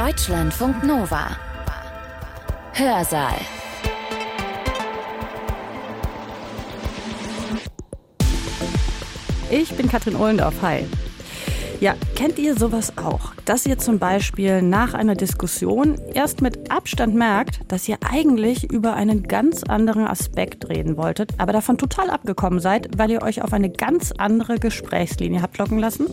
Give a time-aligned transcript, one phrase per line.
[0.00, 1.36] Deutschlandfunk Nova.
[2.72, 3.34] Hörsaal.
[9.50, 10.54] Ich bin Katrin Ohlendorf.
[10.62, 10.86] Hi.
[11.80, 13.34] Ja, kennt ihr sowas auch?
[13.44, 18.94] Dass ihr zum Beispiel nach einer Diskussion erst mit Abstand merkt, dass ihr eigentlich über
[18.94, 23.52] einen ganz anderen Aspekt reden wolltet, aber davon total abgekommen seid, weil ihr euch auf
[23.52, 26.06] eine ganz andere Gesprächslinie habt locken lassen?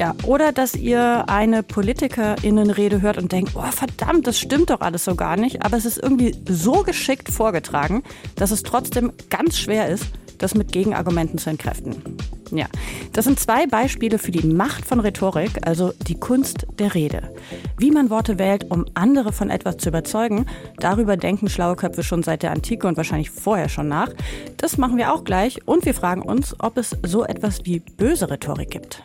[0.00, 5.04] Ja, oder dass ihr eine Politikerinnenrede hört und denkt, oh verdammt, das stimmt doch alles
[5.04, 8.02] so gar nicht, aber es ist irgendwie so geschickt vorgetragen,
[8.34, 10.06] dass es trotzdem ganz schwer ist,
[10.38, 12.16] das mit Gegenargumenten zu entkräften.
[12.50, 12.64] Ja,
[13.12, 17.34] das sind zwei Beispiele für die Macht von Rhetorik, also die Kunst der Rede.
[17.76, 20.46] Wie man Worte wählt, um andere von etwas zu überzeugen,
[20.78, 24.08] darüber denken schlaue Köpfe schon seit der Antike und wahrscheinlich vorher schon nach.
[24.56, 28.30] Das machen wir auch gleich und wir fragen uns, ob es so etwas wie böse
[28.30, 29.04] Rhetorik gibt.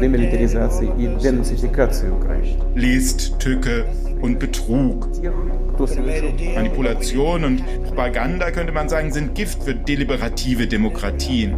[0.00, 2.56] Демилитаризации и денацификации Украины.
[2.74, 3.86] List, Tücke
[4.20, 5.08] und Betrug.
[6.54, 11.54] Manipulation und Propaganda, könnte man sagen, sind Gift für deliberative Demokratien.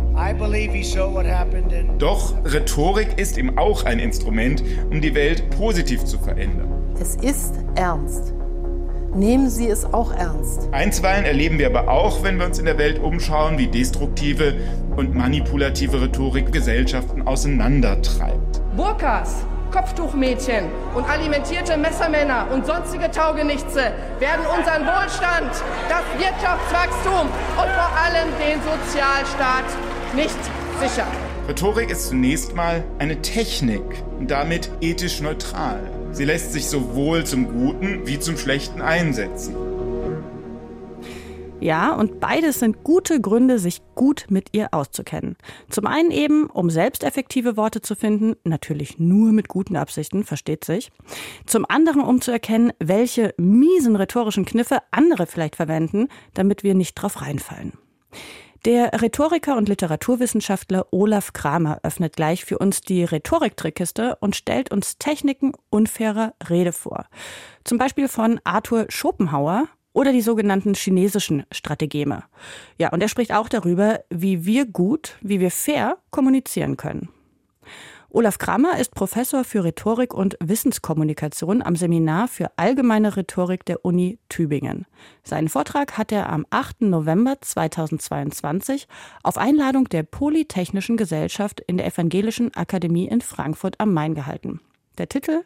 [1.99, 6.69] Doch Rhetorik ist eben auch ein Instrument, um die Welt positiv zu verändern.
[7.01, 8.35] Es ist ernst.
[9.16, 10.70] Nehmen Sie es auch ernst.
[10.72, 14.56] Einstweilen erleben wir aber auch, wenn wir uns in der Welt umschauen, wie destruktive
[14.96, 18.62] und manipulative Rhetorik Gesellschaften auseinandertreibt.
[18.76, 25.52] Burkas, Kopftuchmädchen und alimentierte Messermänner und sonstige Taugenichtse werden unseren Wohlstand,
[25.90, 29.66] das Wirtschaftswachstum und vor allem den Sozialstaat
[30.16, 30.38] nicht
[30.82, 31.08] sichern.
[31.48, 33.84] Rhetorik ist zunächst mal eine Technik
[34.18, 35.82] und damit ethisch neutral.
[36.14, 39.56] Sie lässt sich sowohl zum Guten wie zum Schlechten einsetzen.
[41.60, 45.38] Ja, und beides sind gute Gründe, sich gut mit ihr auszukennen.
[45.70, 50.66] Zum einen eben, um selbst effektive Worte zu finden, natürlich nur mit guten Absichten, versteht
[50.66, 50.92] sich.
[51.48, 56.94] Zum anderen, um zu erkennen, welche miesen rhetorischen Kniffe andere vielleicht verwenden, damit wir nicht
[56.94, 57.74] drauf reinfallen.
[58.66, 64.98] Der Rhetoriker und Literaturwissenschaftler Olaf Kramer öffnet gleich für uns die Rhetoriktrickkiste und stellt uns
[64.98, 67.08] Techniken unfairer Rede vor.
[67.66, 72.24] Zum Beispiel von Arthur Schopenhauer oder die sogenannten chinesischen Strategeme.
[72.78, 77.10] Ja, und er spricht auch darüber, wie wir gut, wie wir fair kommunizieren können.
[78.16, 84.20] Olaf Kramer ist Professor für Rhetorik und Wissenskommunikation am Seminar für allgemeine Rhetorik der Uni
[84.30, 84.86] Tübingen.
[85.24, 86.82] Seinen Vortrag hat er am 8.
[86.82, 88.88] November 2022
[89.24, 94.62] auf Einladung der Polytechnischen Gesellschaft in der Evangelischen Akademie in Frankfurt am Main gehalten.
[95.00, 95.42] Der Titel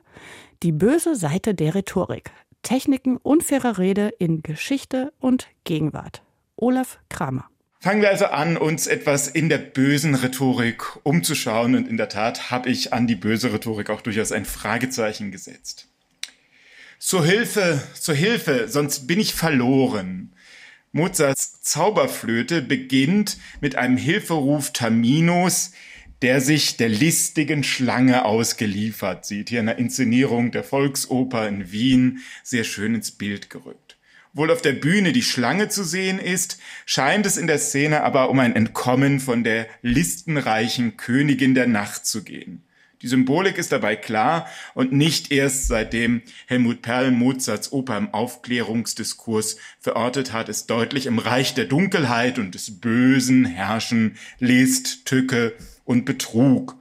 [0.62, 2.32] Die böse Seite der Rhetorik.
[2.64, 6.22] Techniken unfairer Rede in Geschichte und Gegenwart.
[6.58, 7.46] Olaf Kramer.
[7.88, 11.74] Fangen wir also an, uns etwas in der bösen Rhetorik umzuschauen.
[11.74, 15.88] Und in der Tat habe ich an die böse Rhetorik auch durchaus ein Fragezeichen gesetzt.
[17.00, 20.34] Zur Hilfe, zur Hilfe, sonst bin ich verloren.
[20.92, 25.72] Mozarts Zauberflöte beginnt mit einem Hilferuf Terminus,
[26.22, 29.48] der sich der listigen Schlange ausgeliefert sieht.
[29.48, 33.87] Hier in der Inszenierung der Volksoper in Wien sehr schön ins Bild gerückt.
[34.34, 38.30] Wohl auf der Bühne die Schlange zu sehen ist, scheint es in der Szene aber
[38.30, 42.64] um ein Entkommen von der listenreichen Königin der Nacht zu gehen.
[43.04, 49.58] Die Symbolik ist dabei klar und nicht erst seitdem Helmut Perl Mozarts Oper im Aufklärungsdiskurs
[49.80, 55.54] verortet hat, ist deutlich im Reich der Dunkelheit und des Bösen herrschen List, Tücke
[55.86, 56.76] und Betrug.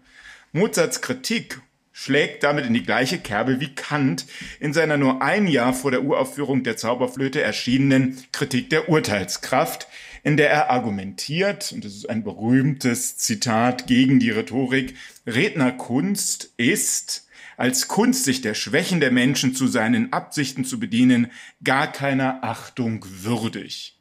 [0.52, 1.60] Mozarts Kritik
[1.98, 4.26] schlägt damit in die gleiche Kerbe wie Kant
[4.60, 9.88] in seiner nur ein Jahr vor der Uraufführung der Zauberflöte erschienenen Kritik der Urteilskraft,
[10.22, 14.94] in der er argumentiert, und das ist ein berühmtes Zitat gegen die Rhetorik,
[15.26, 21.32] Rednerkunst ist, als Kunst sich der Schwächen der Menschen zu seinen Absichten zu bedienen,
[21.64, 23.95] gar keiner Achtung würdig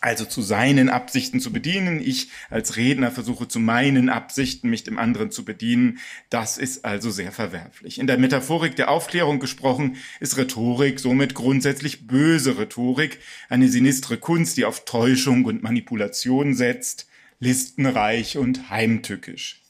[0.00, 2.00] also zu seinen Absichten zu bedienen.
[2.00, 5.98] Ich als Redner versuche zu meinen Absichten, mich dem anderen zu bedienen.
[6.30, 7.98] Das ist also sehr verwerflich.
[7.98, 14.56] In der Metaphorik der Aufklärung gesprochen, ist Rhetorik somit grundsätzlich böse Rhetorik, eine sinistre Kunst,
[14.56, 17.06] die auf Täuschung und Manipulation setzt,
[17.40, 19.62] listenreich und heimtückisch.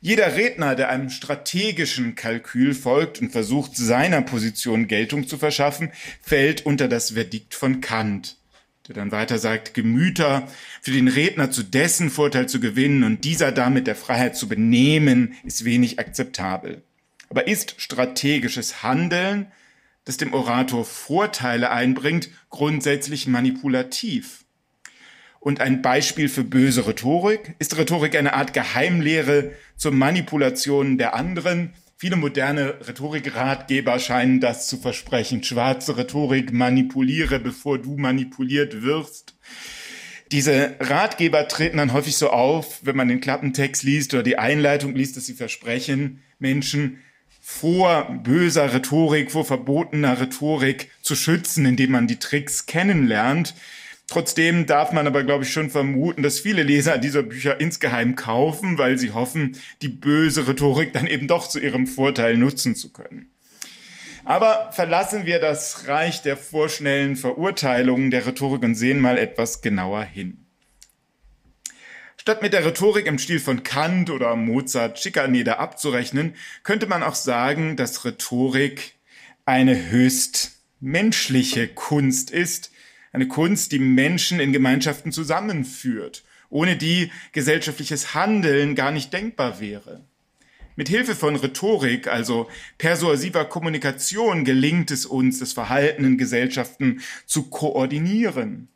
[0.00, 5.90] Jeder Redner, der einem strategischen Kalkül folgt und versucht, seiner Position Geltung zu verschaffen,
[6.20, 8.36] fällt unter das Verdikt von Kant
[8.88, 10.46] der dann weiter sagt, Gemüter
[10.80, 15.34] für den Redner zu dessen Vorteil zu gewinnen und dieser damit der Freiheit zu benehmen,
[15.44, 16.82] ist wenig akzeptabel.
[17.28, 19.50] Aber ist strategisches Handeln,
[20.04, 24.44] das dem Orator Vorteile einbringt, grundsätzlich manipulativ?
[25.40, 27.54] Und ein Beispiel für böse Rhetorik?
[27.58, 31.72] Ist Rhetorik eine Art Geheimlehre zur Manipulation der anderen.
[31.98, 35.42] Viele moderne Rhetorikratgeber scheinen das zu versprechen.
[35.42, 39.34] Schwarze Rhetorik, manipuliere, bevor du manipuliert wirst.
[40.30, 44.94] Diese Ratgeber treten dann häufig so auf, wenn man den Klappentext liest oder die Einleitung
[44.94, 46.98] liest, dass sie versprechen, Menschen
[47.40, 53.54] vor böser Rhetorik, vor verbotener Rhetorik zu schützen, indem man die Tricks kennenlernt.
[54.08, 58.78] Trotzdem darf man aber, glaube ich, schon vermuten, dass viele Leser dieser Bücher insgeheim kaufen,
[58.78, 63.30] weil sie hoffen, die böse Rhetorik dann eben doch zu ihrem Vorteil nutzen zu können.
[64.24, 70.02] Aber verlassen wir das Reich der vorschnellen Verurteilungen der Rhetorik und sehen mal etwas genauer
[70.02, 70.46] hin.
[72.16, 77.14] Statt mit der Rhetorik im Stil von Kant oder Mozart Schikaneder abzurechnen, könnte man auch
[77.14, 78.94] sagen, dass Rhetorik
[79.44, 82.72] eine höchst menschliche Kunst ist,
[83.16, 90.04] eine Kunst, die Menschen in Gemeinschaften zusammenführt, ohne die gesellschaftliches Handeln gar nicht denkbar wäre.
[90.76, 97.44] Mit Hilfe von Rhetorik, also persuasiver Kommunikation, gelingt es uns, das Verhalten in Gesellschaften zu
[97.44, 98.68] koordinieren.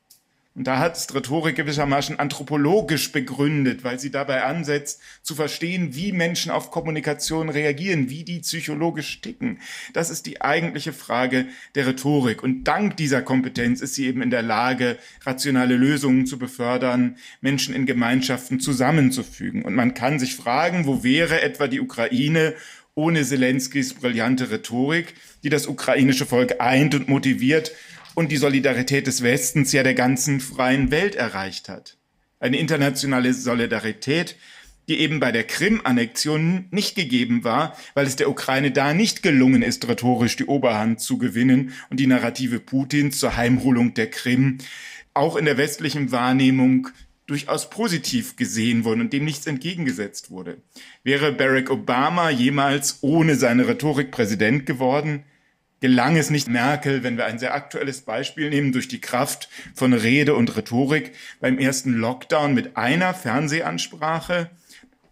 [0.61, 6.53] Und da hat Rhetorik gewissermaßen anthropologisch begründet, weil sie dabei ansetzt, zu verstehen, wie Menschen
[6.53, 9.59] auf Kommunikation reagieren, wie die psychologisch ticken.
[9.95, 11.47] Das ist die eigentliche Frage
[11.77, 12.43] der Rhetorik.
[12.43, 17.75] Und dank dieser Kompetenz ist sie eben in der Lage, rationale Lösungen zu befördern, Menschen
[17.75, 19.63] in Gemeinschaften zusammenzufügen.
[19.63, 22.55] Und man kann sich fragen, wo wäre etwa die Ukraine
[22.95, 27.73] ohne Zelenskys brillante Rhetorik, die das ukrainische Volk eint und motiviert,
[28.15, 31.97] und die Solidarität des Westens ja der ganzen freien Welt erreicht hat.
[32.39, 34.37] Eine internationale Solidarität,
[34.89, 39.63] die eben bei der Krim-Annexion nicht gegeben war, weil es der Ukraine da nicht gelungen
[39.63, 44.59] ist, rhetorisch die Oberhand zu gewinnen und die Narrative Putins zur Heimholung der Krim
[45.15, 46.89] auch in der westlichen Wahrnehmung
[47.27, 50.61] durchaus positiv gesehen wurden und dem nichts entgegengesetzt wurde.
[51.05, 55.23] Wäre Barack Obama jemals ohne seine Rhetorik Präsident geworden,
[55.81, 59.93] gelang es nicht Merkel, wenn wir ein sehr aktuelles Beispiel nehmen, durch die Kraft von
[59.93, 64.51] Rede und Rhetorik beim ersten Lockdown mit einer Fernsehansprache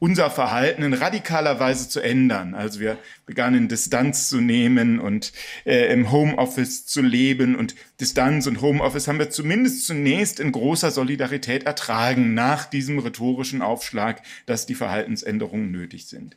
[0.01, 2.55] unser Verhalten in radikaler Weise zu ändern.
[2.55, 5.33] Also wir begannen Distanz zu nehmen und
[5.65, 10.91] äh, im Homeoffice zu leben und Distanz und Homeoffice haben wir zumindest zunächst in großer
[10.91, 16.37] Solidarität ertragen nach diesem rhetorischen Aufschlag, dass die Verhaltensänderungen nötig sind.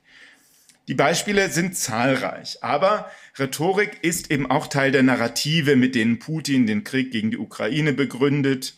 [0.92, 3.10] Die Beispiele sind zahlreich, aber
[3.40, 7.94] Rhetorik ist eben auch Teil der Narrative, mit denen Putin den Krieg gegen die Ukraine
[7.94, 8.74] begründet.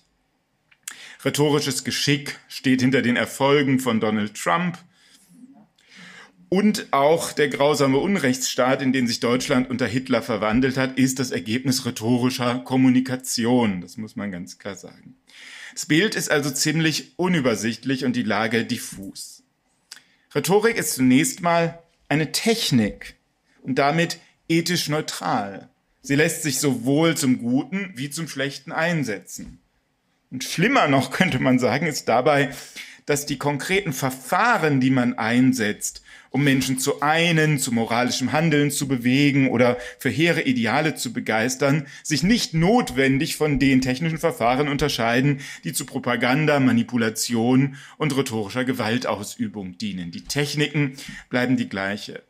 [1.25, 4.77] Rhetorisches Geschick steht hinter den Erfolgen von Donald Trump.
[6.50, 11.31] Und auch der grausame Unrechtsstaat, in den sich Deutschland unter Hitler verwandelt hat, ist das
[11.31, 13.81] Ergebnis rhetorischer Kommunikation.
[13.81, 15.15] Das muss man ganz klar sagen.
[15.74, 19.42] Das Bild ist also ziemlich unübersichtlich und die Lage diffus.
[20.36, 21.83] Rhetorik ist zunächst mal
[22.13, 23.15] eine Technik
[23.63, 25.69] und damit ethisch neutral.
[26.01, 29.60] Sie lässt sich sowohl zum Guten wie zum Schlechten einsetzen.
[30.30, 32.54] Und schlimmer noch könnte man sagen, ist dabei,
[33.07, 36.03] dass die konkreten Verfahren, die man einsetzt,
[36.34, 41.86] um Menschen zu einen, zu moralischem Handeln zu bewegen oder für hehre Ideale zu begeistern,
[42.02, 49.78] sich nicht notwendig von den technischen Verfahren unterscheiden, die zu Propaganda, Manipulation und rhetorischer Gewaltausübung
[49.78, 50.10] dienen.
[50.10, 50.96] Die Techniken
[51.30, 52.24] bleiben die gleiche.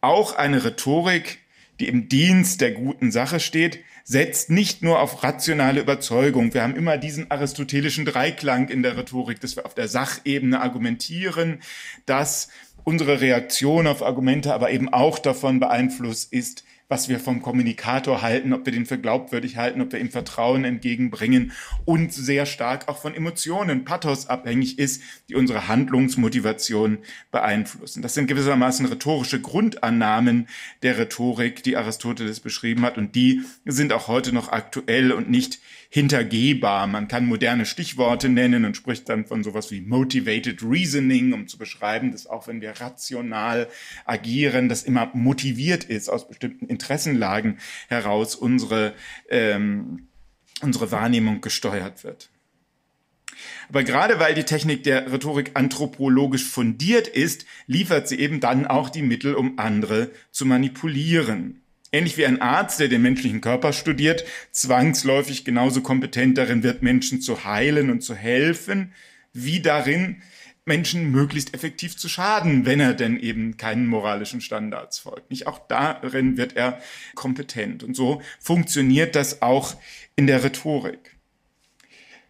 [0.00, 1.40] Auch eine Rhetorik,
[1.80, 6.54] die im Dienst der guten Sache steht, setzt nicht nur auf rationale Überzeugung.
[6.54, 11.58] Wir haben immer diesen aristotelischen Dreiklang in der Rhetorik, dass wir auf der Sachebene argumentieren,
[12.06, 12.48] dass
[12.86, 18.52] unsere Reaktion auf Argumente aber eben auch davon beeinflusst ist, was wir vom Kommunikator halten,
[18.52, 21.50] ob wir den für glaubwürdig halten, ob wir ihm Vertrauen entgegenbringen
[21.84, 26.98] und sehr stark auch von Emotionen, Pathos abhängig ist, die unsere Handlungsmotivation
[27.32, 28.02] beeinflussen.
[28.02, 30.46] Das sind gewissermaßen rhetorische Grundannahmen
[30.84, 35.58] der Rhetorik, die Aristoteles beschrieben hat und die sind auch heute noch aktuell und nicht
[35.88, 36.86] hintergehbar.
[36.86, 41.58] Man kann moderne Stichworte nennen und spricht dann von sowas wie motivated reasoning, um zu
[41.58, 43.68] beschreiben, dass auch wenn wir rational
[44.04, 48.94] agieren, das immer motiviert ist aus bestimmten Interessenlagen heraus unsere,
[49.28, 50.08] ähm,
[50.62, 52.30] unsere Wahrnehmung gesteuert wird.
[53.68, 58.88] Aber gerade weil die Technik der Rhetorik anthropologisch fundiert ist, liefert sie eben dann auch
[58.88, 61.62] die Mittel, um andere zu manipulieren.
[61.96, 67.22] Ähnlich wie ein Arzt, der den menschlichen Körper studiert, zwangsläufig genauso kompetent darin wird, Menschen
[67.22, 68.92] zu heilen und zu helfen,
[69.32, 70.20] wie darin,
[70.66, 75.30] Menschen möglichst effektiv zu schaden, wenn er denn eben keinen moralischen Standards folgt.
[75.30, 76.82] Nicht auch darin wird er
[77.14, 77.82] kompetent.
[77.82, 79.74] Und so funktioniert das auch
[80.16, 81.16] in der Rhetorik.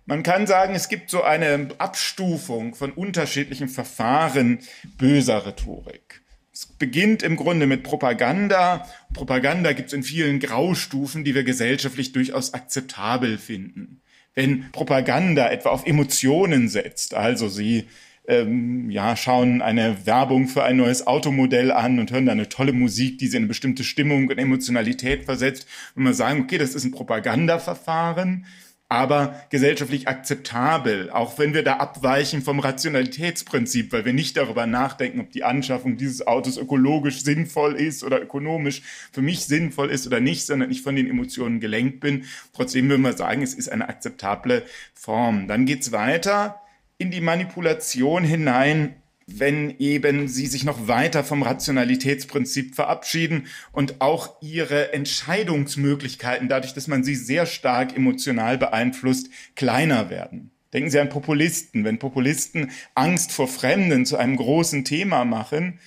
[0.04, 4.60] Man kann sagen, es gibt so eine Abstufung von unterschiedlichen Verfahren
[4.96, 6.22] böser Rhetorik.
[6.56, 8.88] Es beginnt im Grunde mit Propaganda.
[9.16, 14.02] Propaganda gibt es in vielen Graustufen, die wir gesellschaftlich durchaus akzeptabel finden.
[14.34, 17.86] Wenn Propaganda etwa auf Emotionen setzt, also sie
[18.28, 22.74] ähm, ja, schauen eine Werbung für ein neues Automodell an und hören da eine tolle
[22.74, 25.66] Musik, die sie in eine bestimmte Stimmung und Emotionalität versetzt.
[25.94, 28.44] Und man sagen, okay, das ist ein Propagandaverfahren,
[28.88, 35.20] aber gesellschaftlich akzeptabel, auch wenn wir da abweichen vom Rationalitätsprinzip, weil wir nicht darüber nachdenken,
[35.20, 40.20] ob die Anschaffung dieses Autos ökologisch sinnvoll ist oder ökonomisch für mich sinnvoll ist oder
[40.20, 42.26] nicht, sondern ich von den Emotionen gelenkt bin.
[42.52, 44.62] Trotzdem würden wir sagen, es ist eine akzeptable
[44.94, 45.48] Form.
[45.48, 46.60] Dann geht's weiter
[46.98, 48.94] in die Manipulation hinein,
[49.26, 56.86] wenn eben sie sich noch weiter vom Rationalitätsprinzip verabschieden und auch ihre Entscheidungsmöglichkeiten, dadurch, dass
[56.86, 60.52] man sie sehr stark emotional beeinflusst, kleiner werden.
[60.72, 61.84] Denken Sie an Populisten.
[61.84, 65.80] Wenn Populisten Angst vor Fremden zu einem großen Thema machen,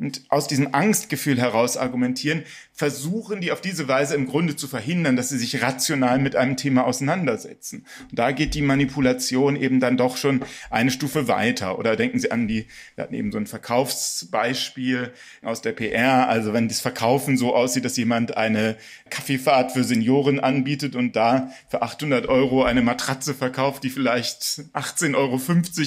[0.00, 2.44] und aus diesem Angstgefühl heraus argumentieren,
[2.80, 6.56] versuchen die auf diese Weise im Grunde zu verhindern, dass sie sich rational mit einem
[6.56, 7.84] Thema auseinandersetzen.
[8.08, 11.78] Und da geht die Manipulation eben dann doch schon eine Stufe weiter.
[11.78, 16.26] Oder denken Sie an die, wir hatten eben so ein Verkaufsbeispiel aus der PR.
[16.30, 18.78] Also wenn das Verkaufen so aussieht, dass jemand eine
[19.10, 25.14] Kaffeefahrt für Senioren anbietet und da für 800 Euro eine Matratze verkauft, die vielleicht 18,50
[25.16, 25.38] Euro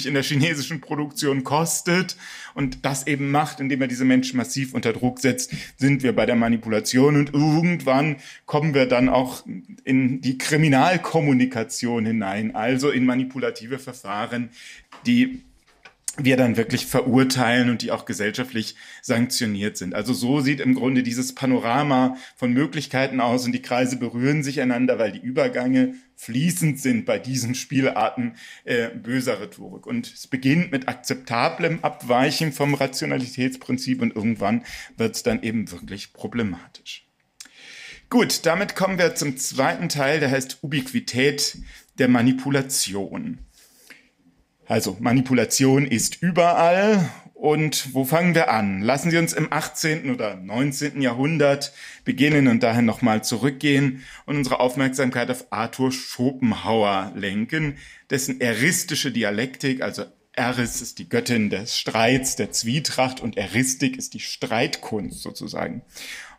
[0.06, 2.16] in der chinesischen Produktion kostet
[2.54, 6.24] und das eben macht, indem er diese Menschen massiv unter Druck setzt, sind wir bei
[6.24, 6.83] der Manipulation
[7.16, 9.44] und irgendwann kommen wir dann auch
[9.84, 14.50] in die Kriminalkommunikation hinein, also in manipulative Verfahren,
[15.06, 15.42] die
[16.16, 19.94] wir dann wirklich verurteilen und die auch gesellschaftlich sanktioniert sind.
[19.94, 24.60] Also so sieht im Grunde dieses Panorama von Möglichkeiten aus und die Kreise berühren sich
[24.60, 29.86] einander, weil die Übergänge fließend sind bei diesen Spielarten äh, böser Rhetorik.
[29.86, 34.64] Und es beginnt mit akzeptablem Abweichen vom Rationalitätsprinzip und irgendwann
[34.96, 37.06] wird es dann eben wirklich problematisch.
[38.10, 41.58] Gut, damit kommen wir zum zweiten Teil, der heißt Ubiquität
[41.98, 43.38] der Manipulation.
[44.66, 47.10] Also Manipulation ist überall.
[47.44, 48.80] Und wo fangen wir an?
[48.80, 50.10] Lassen Sie uns im 18.
[50.10, 51.02] oder 19.
[51.02, 57.76] Jahrhundert beginnen und dahin nochmal zurückgehen und unsere Aufmerksamkeit auf Arthur Schopenhauer lenken,
[58.08, 64.14] dessen eristische Dialektik, also Eris ist die Göttin des Streits, der Zwietracht und Eristik ist
[64.14, 65.82] die Streitkunst sozusagen.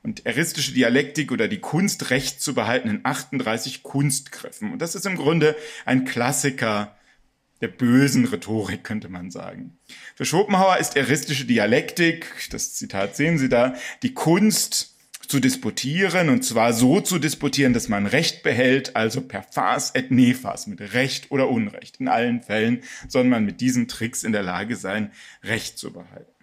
[0.02, 4.72] Und eristische Dialektik oder die Kunst Recht zu behalten in 38 Kunstgriffen.
[4.72, 6.96] Und das ist im Grunde ein Klassiker
[7.66, 9.80] der bösen Rhetorik, könnte man sagen.
[10.14, 14.96] Für Schopenhauer ist eristische Dialektik, das Zitat sehen Sie da, die Kunst
[15.28, 20.12] zu disputieren und zwar so zu disputieren, dass man Recht behält, also per fas et
[20.12, 21.98] nefas, mit Recht oder Unrecht.
[22.00, 25.12] In allen Fällen soll man mit diesen Tricks in der Lage sein,
[25.44, 26.35] Recht zu behalten.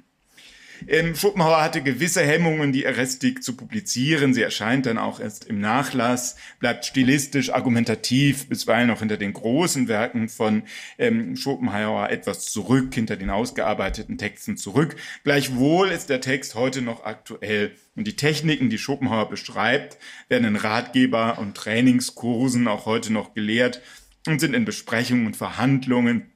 [0.88, 4.34] Ähm, Schopenhauer hatte gewisse Hemmungen, die Eristik zu publizieren.
[4.34, 9.88] Sie erscheint dann auch erst im Nachlass, bleibt stilistisch, argumentativ, bisweilen auch hinter den großen
[9.88, 10.62] Werken von
[10.98, 14.96] ähm, Schopenhauer etwas zurück, hinter den ausgearbeiteten Texten zurück.
[15.24, 17.72] Gleichwohl ist der Text heute noch aktuell.
[17.94, 19.98] Und die Techniken, die Schopenhauer beschreibt,
[20.28, 23.82] werden in Ratgeber und Trainingskursen auch heute noch gelehrt
[24.26, 26.31] und sind in Besprechungen und Verhandlungen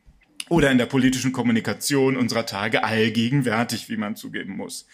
[0.49, 4.87] oder in der politischen Kommunikation unserer Tage allgegenwärtig, wie man zugeben muss.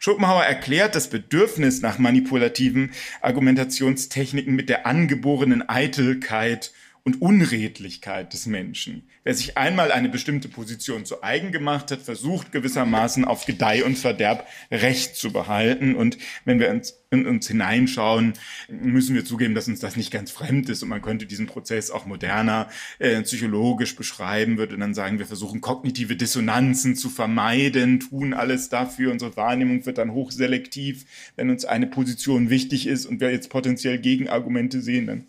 [0.00, 6.72] Schopenhauer erklärt das Bedürfnis nach manipulativen Argumentationstechniken mit der angeborenen Eitelkeit
[7.04, 9.08] und Unredlichkeit des Menschen.
[9.24, 13.98] Wer sich einmal eine bestimmte Position zu eigen gemacht hat, versucht gewissermaßen auf Gedeih und
[13.98, 15.94] Verderb Recht zu behalten.
[15.94, 18.34] Und wenn wir uns, in uns hineinschauen,
[18.68, 20.82] müssen wir zugeben, dass uns das nicht ganz fremd ist.
[20.82, 25.60] Und man könnte diesen Prozess auch moderner äh, psychologisch beschreiben, würde dann sagen, wir versuchen
[25.60, 29.12] kognitive Dissonanzen zu vermeiden, tun alles dafür.
[29.12, 31.06] Unsere Wahrnehmung wird dann hochselektiv.
[31.36, 35.26] Wenn uns eine Position wichtig ist und wir jetzt potenziell Gegenargumente sehen, dann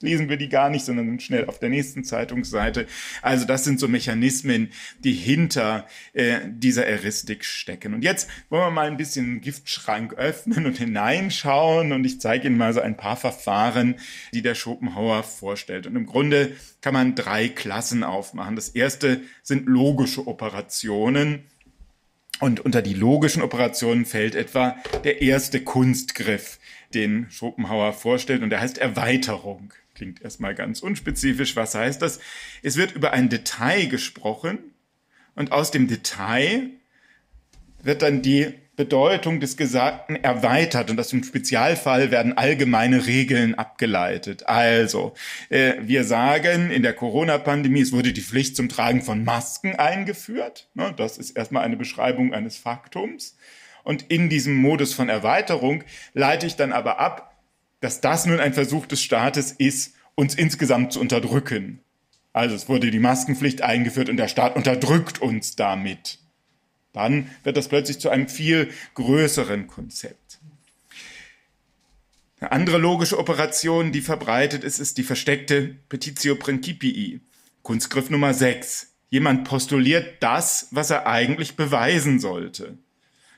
[0.00, 2.86] lesen wir die gar nicht, sondern sind schnell auf der nächsten Zeitungsseite.
[3.22, 7.94] Also das sind so Mechanismen, die hinter äh, dieser Eristik stecken.
[7.94, 12.46] Und jetzt wollen wir mal ein bisschen den Giftschrank öffnen und hineinschauen und ich zeige
[12.46, 13.96] Ihnen mal so ein paar Verfahren,
[14.32, 15.86] die der Schopenhauer vorstellt.
[15.86, 18.56] Und im Grunde kann man drei Klassen aufmachen.
[18.56, 21.44] Das erste sind logische Operationen.
[22.40, 26.58] Und unter die logischen Operationen fällt etwa der erste Kunstgriff,
[26.94, 29.72] den Schopenhauer vorstellt, und der heißt Erweiterung.
[29.98, 31.56] Klingt erstmal ganz unspezifisch.
[31.56, 32.20] Was heißt das?
[32.62, 34.60] Es wird über ein Detail gesprochen
[35.34, 36.70] und aus dem Detail
[37.82, 44.46] wird dann die Bedeutung des Gesagten erweitert und aus dem Spezialfall werden allgemeine Regeln abgeleitet.
[44.46, 45.14] Also,
[45.48, 50.68] äh, wir sagen, in der Corona-Pandemie, es wurde die Pflicht zum Tragen von Masken eingeführt.
[50.74, 53.36] Ne, das ist erstmal eine Beschreibung eines Faktums.
[53.82, 55.82] Und in diesem Modus von Erweiterung
[56.14, 57.27] leite ich dann aber ab,
[57.80, 61.80] dass das nun ein Versuch des Staates ist, uns insgesamt zu unterdrücken.
[62.32, 66.18] Also es wurde die Maskenpflicht eingeführt und der Staat unterdrückt uns damit.
[66.92, 70.38] Dann wird das plötzlich zu einem viel größeren Konzept.
[72.40, 77.20] Eine andere logische Operation, die verbreitet ist, ist die versteckte Petitio Principii,
[77.62, 78.94] Kunstgriff Nummer 6.
[79.10, 82.78] Jemand postuliert das, was er eigentlich beweisen sollte.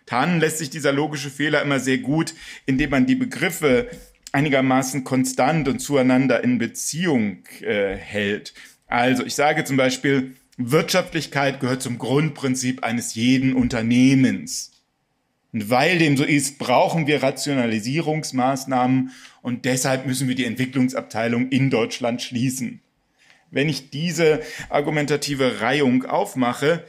[0.05, 2.35] Tarnen lässt sich dieser logische Fehler immer sehr gut,
[2.67, 3.89] indem man die Begriffe
[4.33, 8.55] einigermaßen konstant und zueinander in Beziehung äh, hält.
[8.87, 14.73] Also ich sage zum Beispiel, Wirtschaftlichkeit gehört zum Grundprinzip eines jeden Unternehmens.
[15.53, 19.11] Und weil dem so ist, brauchen wir Rationalisierungsmaßnahmen
[19.43, 22.81] und deshalb müssen wir die Entwicklungsabteilung in Deutschland schließen.
[23.51, 26.85] Wenn ich diese argumentative Reihung aufmache,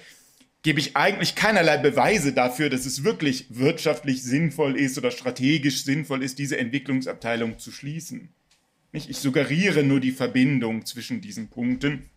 [0.64, 6.24] gebe ich eigentlich keinerlei Beweise dafür, dass es wirklich wirtschaftlich sinnvoll ist oder strategisch sinnvoll
[6.24, 8.30] ist, diese Entwicklungsabteilung zu schließen.
[8.92, 12.10] Ich suggeriere nur die Verbindung zwischen diesen Punkten.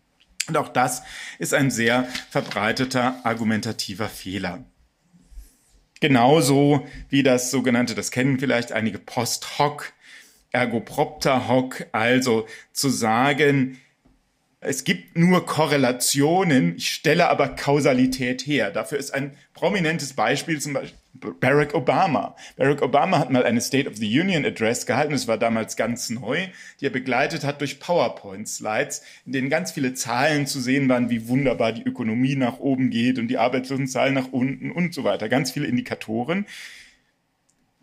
[0.47, 1.01] Und auch das
[1.39, 4.65] ist ein sehr verbreiteter argumentativer Fehler.
[6.01, 9.93] Genauso wie das sogenannte, das kennen vielleicht einige Post hoc,
[10.51, 13.79] ergo propter hoc, also zu sagen,
[14.67, 18.71] es gibt nur Korrelationen, ich stelle aber Kausalität her.
[18.71, 20.97] Dafür ist ein prominentes Beispiel zum Beispiel
[21.39, 22.35] Barack Obama.
[22.57, 26.09] Barack Obama hat mal eine State of the Union Address gehalten, das war damals ganz
[26.09, 26.47] neu,
[26.79, 31.27] die er begleitet hat durch PowerPoint-Slides, in denen ganz viele Zahlen zu sehen waren, wie
[31.27, 35.29] wunderbar die Ökonomie nach oben geht und die Arbeitslosenzahlen nach unten und so weiter.
[35.29, 36.45] Ganz viele Indikatoren,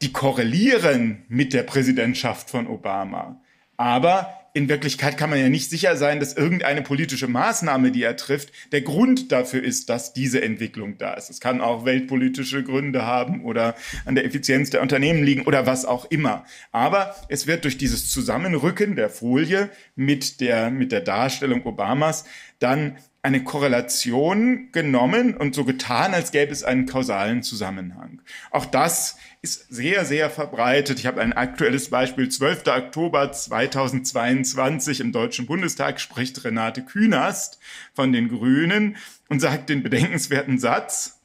[0.03, 3.41] die korrelieren mit der Präsidentschaft von Obama.
[3.77, 8.17] Aber in Wirklichkeit kann man ja nicht sicher sein, dass irgendeine politische Maßnahme, die er
[8.17, 11.31] trifft, der Grund dafür ist, dass diese Entwicklung da ist.
[11.31, 15.85] Es kann auch weltpolitische Gründe haben oder an der Effizienz der Unternehmen liegen oder was
[15.87, 16.45] auch immer.
[16.71, 22.25] Aber es wird durch dieses Zusammenrücken der Folie mit der, mit der Darstellung Obamas
[22.59, 28.21] dann eine Korrelation genommen und so getan, als gäbe es einen kausalen Zusammenhang.
[28.51, 30.99] Auch das ist sehr, sehr verbreitet.
[30.99, 32.29] Ich habe ein aktuelles Beispiel.
[32.29, 32.67] 12.
[32.67, 37.61] Oktober 2022 im Deutschen Bundestag spricht Renate Künast
[37.95, 38.97] von den Grünen
[39.29, 41.21] und sagt den bedenkenswerten Satz,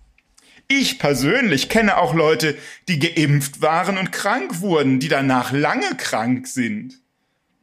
[0.67, 2.57] ich persönlich kenne auch Leute,
[2.89, 6.99] die geimpft waren und krank wurden, die danach lange krank sind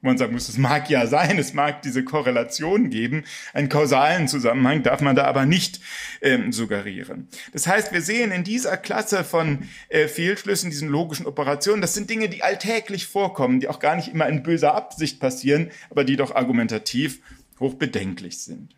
[0.04, 4.82] man sagen muss, es mag ja sein, es mag diese Korrelation geben, einen kausalen Zusammenhang
[4.82, 5.80] darf man da aber nicht
[6.22, 7.28] ähm, suggerieren.
[7.52, 12.10] Das heißt, wir sehen in dieser Klasse von äh, Fehlschlüssen, diesen logischen Operationen, das sind
[12.10, 16.16] Dinge, die alltäglich vorkommen, die auch gar nicht immer in böser Absicht passieren, aber die
[16.16, 17.20] doch argumentativ
[17.60, 18.74] hoch bedenklich sind.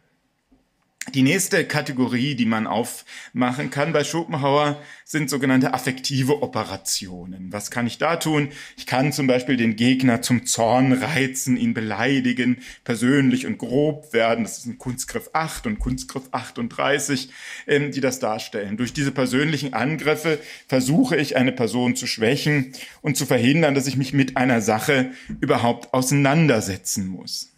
[1.15, 7.53] Die nächste Kategorie, die man aufmachen kann bei Schopenhauer, sind sogenannte affektive Operationen.
[7.53, 8.49] Was kann ich da tun?
[8.77, 14.43] Ich kann zum Beispiel den Gegner zum Zorn reizen, ihn beleidigen, persönlich und grob werden.
[14.43, 17.31] Das ist ein Kunstgriff 8 und Kunstgriff 38,
[17.69, 18.77] ähm, die das darstellen.
[18.77, 23.97] Durch diese persönlichen Angriffe versuche ich, eine Person zu schwächen und zu verhindern, dass ich
[23.97, 27.56] mich mit einer Sache überhaupt auseinandersetzen muss.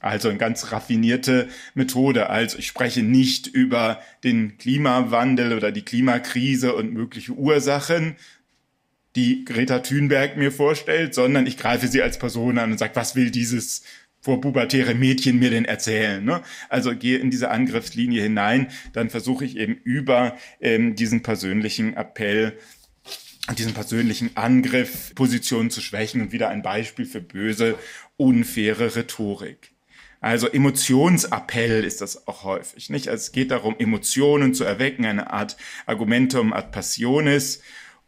[0.00, 2.30] Also eine ganz raffinierte Methode.
[2.30, 8.16] Also ich spreche nicht über den Klimawandel oder die Klimakrise und mögliche Ursachen,
[9.16, 13.16] die Greta Thunberg mir vorstellt, sondern ich greife sie als Person an und sage, was
[13.16, 13.82] will dieses
[14.20, 16.24] vorpubertäre Mädchen mir denn erzählen?
[16.24, 16.42] Ne?
[16.68, 22.56] Also gehe in diese Angriffslinie hinein, dann versuche ich eben über ähm, diesen persönlichen Appell
[23.56, 27.78] diesen persönlichen Angriff Positionen zu schwächen und wieder ein Beispiel für böse,
[28.18, 29.72] unfaire Rhetorik.
[30.20, 33.08] Also Emotionsappell ist das auch häufig, nicht?
[33.08, 37.60] Also es geht darum, Emotionen zu erwecken, eine Art Argumentum ad passionis.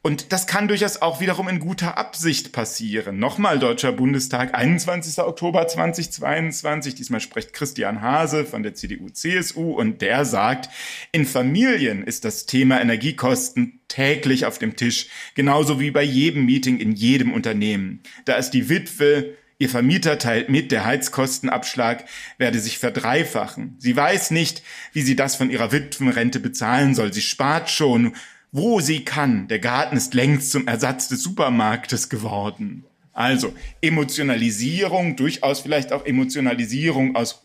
[0.02, 3.18] Und das kann durchaus auch wiederum in guter Absicht passieren.
[3.18, 5.22] Nochmal Deutscher Bundestag, 21.
[5.22, 6.94] Oktober 2022.
[6.94, 10.70] Diesmal spricht Christian Hase von der CDU-CSU und der sagt,
[11.12, 16.78] in Familien ist das Thema Energiekosten täglich auf dem Tisch, genauso wie bei jedem Meeting
[16.78, 18.00] in jedem Unternehmen.
[18.24, 22.06] Da ist die Witwe, Ihr Vermieter teilt mit, der Heizkostenabschlag
[22.38, 23.76] werde sich verdreifachen.
[23.78, 24.62] Sie weiß nicht,
[24.94, 27.12] wie sie das von ihrer Witwenrente bezahlen soll.
[27.12, 28.14] Sie spart schon,
[28.52, 29.48] wo sie kann.
[29.48, 32.84] Der Garten ist längst zum Ersatz des Supermarktes geworden.
[33.12, 37.42] Also Emotionalisierung, durchaus vielleicht auch Emotionalisierung aus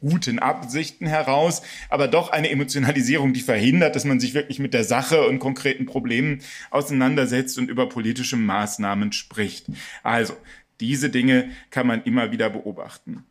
[0.00, 4.84] guten Absichten heraus, aber doch eine Emotionalisierung, die verhindert, dass man sich wirklich mit der
[4.84, 9.66] Sache und konkreten Problemen auseinandersetzt und über politische Maßnahmen spricht.
[10.04, 10.36] Also,
[10.80, 13.24] diese Dinge kann man immer wieder beobachten.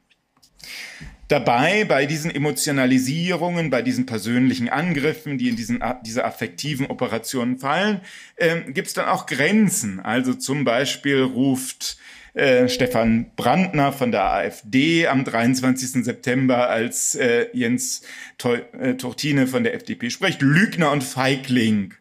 [1.27, 8.01] Dabei, bei diesen Emotionalisierungen, bei diesen persönlichen Angriffen, die in diesen, diese affektiven Operationen fallen,
[8.35, 9.99] äh, gibt es dann auch Grenzen.
[9.99, 11.97] Also zum Beispiel ruft
[12.35, 16.03] äh, Stefan Brandner von der AfD am 23.
[16.03, 18.03] September, als äh, Jens
[18.43, 21.95] äh, Tortine von der FDP spricht, Lügner und Feigling.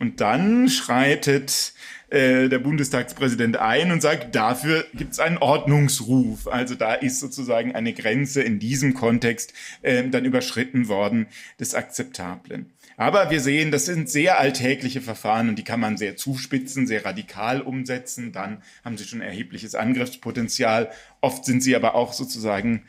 [0.00, 1.74] Und dann schreitet
[2.10, 6.48] äh, der Bundestagspräsident ein und sagt, dafür gibt es einen Ordnungsruf.
[6.48, 11.26] Also da ist sozusagen eine Grenze in diesem Kontext äh, dann überschritten worden
[11.60, 12.72] des Akzeptablen.
[12.96, 17.04] Aber wir sehen, das sind sehr alltägliche Verfahren und die kann man sehr zuspitzen, sehr
[17.04, 18.32] radikal umsetzen.
[18.32, 20.90] Dann haben sie schon erhebliches Angriffspotenzial.
[21.20, 22.82] Oft sind sie aber auch sozusagen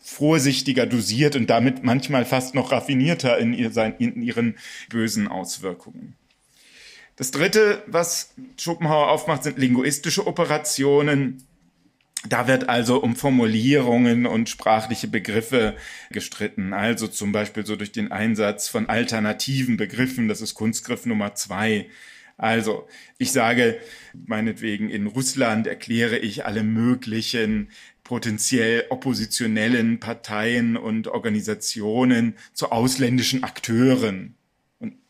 [0.00, 4.56] vorsichtiger dosiert und damit manchmal fast noch raffinierter in, ihr, in ihren
[4.90, 6.14] bösen Auswirkungen.
[7.16, 11.46] Das dritte, was Schopenhauer aufmacht, sind linguistische Operationen.
[12.28, 15.76] Da wird also um Formulierungen und sprachliche Begriffe
[16.10, 16.72] gestritten.
[16.72, 20.28] Also zum Beispiel so durch den Einsatz von alternativen Begriffen.
[20.28, 21.88] Das ist Kunstgriff Nummer zwei.
[22.36, 23.78] Also, ich sage
[24.26, 27.68] meinetwegen, in Russland erkläre ich alle möglichen
[28.02, 34.34] potenziell oppositionellen Parteien und Organisationen zu ausländischen Akteuren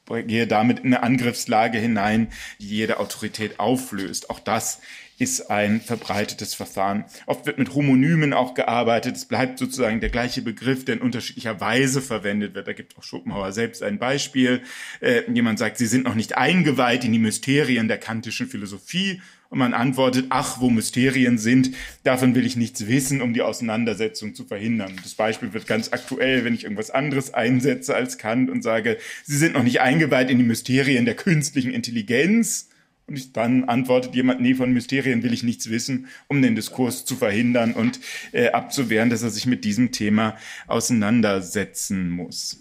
[0.07, 2.29] gehe damit in eine Angriffslage hinein,
[2.61, 4.31] die jede Autorität auflöst.
[4.31, 4.81] Auch das
[5.19, 7.05] ist ein verbreitetes Verfahren.
[7.27, 9.17] Oft wird mit Homonymen auch gearbeitet.
[9.17, 12.67] Es bleibt sozusagen der gleiche Begriff, der in unterschiedlicher Weise verwendet wird.
[12.67, 14.63] Da gibt auch Schopenhauer selbst ein Beispiel.
[15.01, 19.59] Äh, jemand sagt, sie sind noch nicht eingeweiht in die Mysterien der kantischen Philosophie und
[19.59, 21.71] man antwortet, ach, wo Mysterien sind,
[22.03, 24.99] davon will ich nichts wissen, um die Auseinandersetzung zu verhindern.
[25.03, 29.37] Das Beispiel wird ganz aktuell, wenn ich irgendwas anderes einsetze als Kant und sage, Sie
[29.37, 32.71] sind noch nicht eingeweiht in die Mysterien der künstlichen Intelligenz.
[33.07, 37.05] Und ich, dann antwortet jemand, nee, von Mysterien will ich nichts wissen, um den Diskurs
[37.05, 38.01] zu verhindern und
[38.33, 42.61] äh, abzuwehren, dass er sich mit diesem Thema auseinandersetzen muss.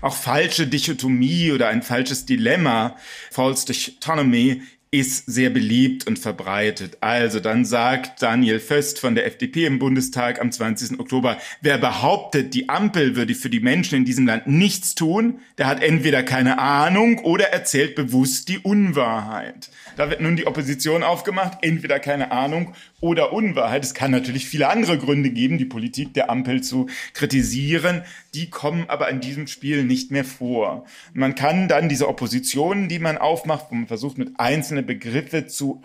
[0.00, 2.96] Auch falsche Dichotomie oder ein falsches Dilemma,
[3.30, 6.96] false dichotomy, ist sehr beliebt und verbreitet.
[7.00, 10.98] Also dann sagt Daniel Föst von der FDP im Bundestag am 20.
[10.98, 15.66] Oktober, wer behauptet, die Ampel würde für die Menschen in diesem Land nichts tun, der
[15.66, 19.68] hat entweder keine Ahnung oder erzählt bewusst die Unwahrheit.
[19.96, 23.84] Da wird nun die Opposition aufgemacht, entweder keine Ahnung oder Unwahrheit.
[23.84, 28.02] Es kann natürlich viele andere Gründe geben, die Politik der Ampel zu kritisieren.
[28.32, 30.84] Die kommen aber in diesem Spiel nicht mehr vor.
[31.12, 35.82] Man kann dann diese Oppositionen, die man aufmacht, wo man versucht mit einzelnen Begriffe zu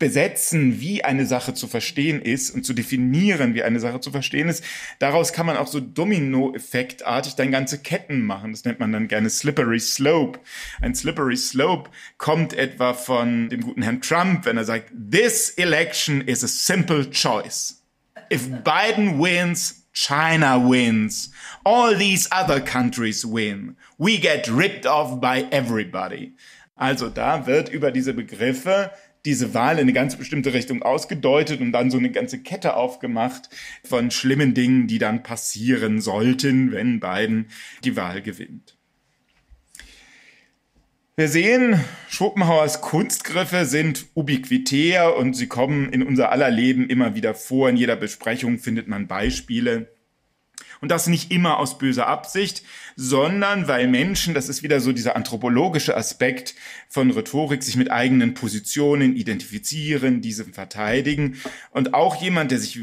[0.00, 4.48] besetzen, wie eine Sache zu verstehen ist und zu definieren, wie eine Sache zu verstehen
[4.48, 4.64] ist.
[4.98, 8.50] Daraus kann man auch so Domino-Effektartig dann ganze Ketten machen.
[8.50, 10.40] Das nennt man dann gerne Slippery Slope.
[10.80, 16.22] Ein Slippery Slope kommt etwa von dem guten Herrn Trump, wenn er sagt, this election
[16.22, 17.82] is a simple choice.
[18.32, 21.30] If Biden wins, China wins.
[21.64, 23.76] All these other countries win.
[23.98, 26.32] We get ripped off by everybody.
[26.80, 28.90] Also da wird über diese Begriffe
[29.26, 33.50] diese Wahl in eine ganz bestimmte Richtung ausgedeutet und dann so eine ganze Kette aufgemacht
[33.84, 37.48] von schlimmen Dingen, die dann passieren sollten, wenn Biden
[37.84, 38.78] die Wahl gewinnt.
[41.16, 47.34] Wir sehen, Schopenhauers Kunstgriffe sind ubiquitär und sie kommen in unser aller Leben immer wieder
[47.34, 47.68] vor.
[47.68, 49.99] In jeder Besprechung findet man Beispiele.
[50.80, 52.62] Und das nicht immer aus böser Absicht,
[52.96, 56.54] sondern weil Menschen, das ist wieder so dieser anthropologische Aspekt
[56.88, 61.36] von Rhetorik, sich mit eigenen Positionen identifizieren, diese verteidigen.
[61.70, 62.78] Und auch jemand, der sich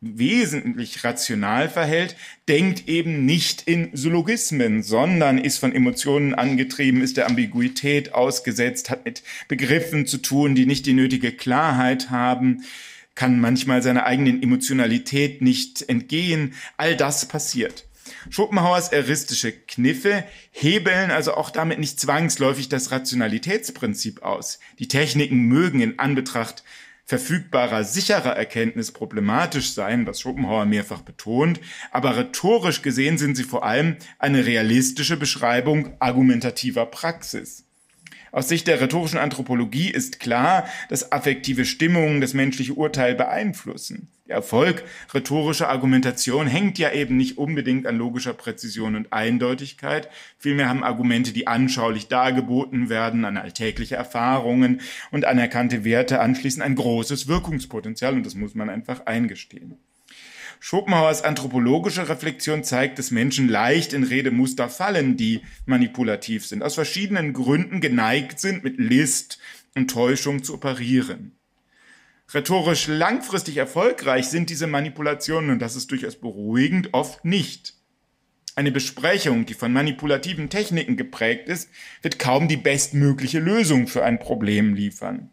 [0.00, 2.16] wesentlich rational verhält,
[2.48, 9.04] denkt eben nicht in Syllogismen, sondern ist von Emotionen angetrieben, ist der Ambiguität ausgesetzt, hat
[9.04, 12.62] mit Begriffen zu tun, die nicht die nötige Klarheit haben
[13.16, 16.54] kann manchmal seiner eigenen Emotionalität nicht entgehen.
[16.76, 17.88] All das passiert.
[18.30, 24.60] Schopenhauers eristische Kniffe hebeln also auch damit nicht zwangsläufig das Rationalitätsprinzip aus.
[24.78, 26.62] Die Techniken mögen in Anbetracht
[27.04, 31.60] verfügbarer, sicherer Erkenntnis problematisch sein, was Schopenhauer mehrfach betont,
[31.92, 37.65] aber rhetorisch gesehen sind sie vor allem eine realistische Beschreibung argumentativer Praxis.
[38.36, 44.08] Aus Sicht der rhetorischen Anthropologie ist klar, dass affektive Stimmungen das menschliche Urteil beeinflussen.
[44.28, 50.10] Der Erfolg rhetorischer Argumentation hängt ja eben nicht unbedingt an logischer Präzision und Eindeutigkeit.
[50.36, 56.74] Vielmehr haben Argumente, die anschaulich dargeboten werden, an alltägliche Erfahrungen und anerkannte Werte anschließend ein
[56.74, 59.78] großes Wirkungspotenzial und das muss man einfach eingestehen.
[60.60, 67.32] Schopenhauers anthropologische Reflexion zeigt, dass Menschen leicht in Redemuster fallen, die manipulativ sind, aus verschiedenen
[67.32, 69.38] Gründen geneigt sind, mit List
[69.74, 71.32] und Täuschung zu operieren.
[72.32, 77.74] Rhetorisch langfristig erfolgreich sind diese Manipulationen, und das ist durchaus beruhigend, oft nicht.
[78.56, 81.70] Eine Besprechung, die von manipulativen Techniken geprägt ist,
[82.02, 85.30] wird kaum die bestmögliche Lösung für ein Problem liefern.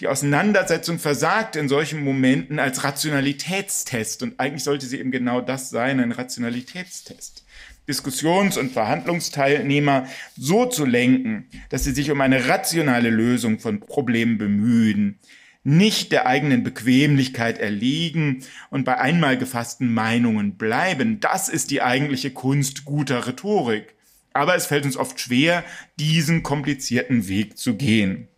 [0.00, 5.70] Die Auseinandersetzung versagt in solchen Momenten als Rationalitätstest und eigentlich sollte sie eben genau das
[5.70, 7.44] sein, ein Rationalitätstest.
[7.88, 10.06] Diskussions- und Verhandlungsteilnehmer
[10.36, 15.18] so zu lenken, dass sie sich um eine rationale Lösung von Problemen bemühen,
[15.64, 21.18] nicht der eigenen Bequemlichkeit erliegen und bei einmal gefassten Meinungen bleiben.
[21.18, 23.94] Das ist die eigentliche Kunst guter Rhetorik.
[24.32, 25.64] Aber es fällt uns oft schwer,
[25.98, 28.28] diesen komplizierten Weg zu gehen.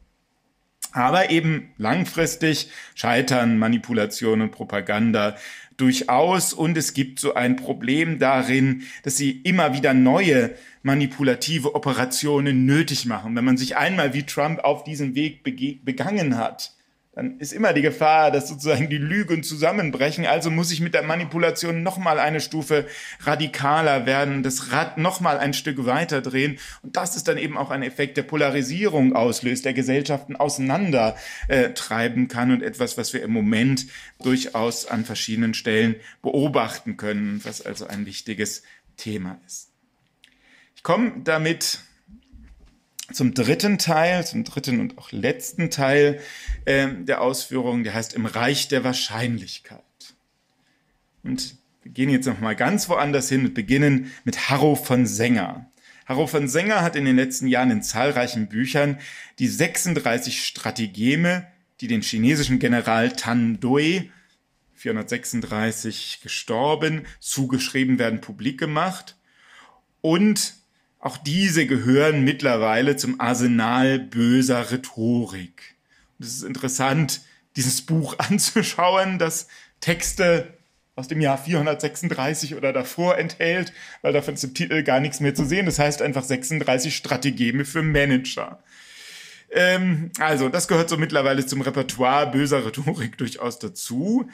[0.92, 5.37] Aber eben langfristig scheitern Manipulation und Propaganda
[5.76, 12.66] durchaus und es gibt so ein Problem darin, dass sie immer wieder neue manipulative Operationen
[12.66, 13.35] nötig machen.
[13.35, 16.72] Wenn man sich einmal wie Trump auf diesen Weg begangen hat,
[17.12, 20.27] dann ist immer die Gefahr, dass sozusagen die Lügen zusammenbrechen.
[20.27, 22.87] Also muss ich mit der Manipulation nochmal eine Stufe
[23.23, 26.61] radikaler werden, das Rad nochmal ein Stück weiter drehen.
[26.83, 31.16] Und das ist dann eben auch ein Effekt der Polarisierung auslöst, der Gesellschaften auseinander
[31.49, 33.87] äh, treiben kann und etwas, was wir im Moment
[34.23, 38.62] durchaus an verschiedenen Stellen beobachten können, was also ein wichtiges
[38.96, 39.70] Thema ist.
[40.77, 41.81] Ich komme damit
[43.12, 46.20] zum dritten Teil, zum dritten und auch letzten Teil
[46.64, 49.81] äh, der Ausführungen, der heißt im Reich der Wahrscheinlichkeit.
[51.23, 55.70] Und wir gehen jetzt noch mal ganz woanders hin und beginnen mit Harro von Sänger.
[56.07, 58.99] Harro von Sänger hat in den letzten Jahren in zahlreichen Büchern
[59.38, 61.46] die 36 Strategeme,
[61.81, 64.11] die den chinesischen General Tan Dui
[64.75, 69.16] 436 gestorben, zugeschrieben werden, publik gemacht
[70.01, 70.55] und
[71.01, 75.77] auch diese gehören mittlerweile zum Arsenal böser Rhetorik.
[76.19, 77.23] Und es ist interessant,
[77.57, 79.49] dieses Buch anzuschauen, das
[79.81, 80.55] Texte
[80.97, 85.35] aus dem Jahr 436 oder davor enthält, weil davon ist im Titel gar nichts mehr
[85.35, 85.65] zu sehen.
[85.65, 88.63] Das heißt einfach 36 Strategeme für Manager.
[89.53, 94.29] Ähm, also, das gehört so mittlerweile zum Repertoire böser Rhetorik durchaus dazu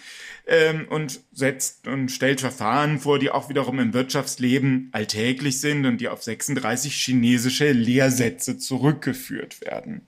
[0.47, 5.99] ähm, und setzt und stellt Verfahren vor, die auch wiederum im Wirtschaftsleben alltäglich sind und
[5.99, 10.07] die auf 36 chinesische Lehrsätze zurückgeführt werden.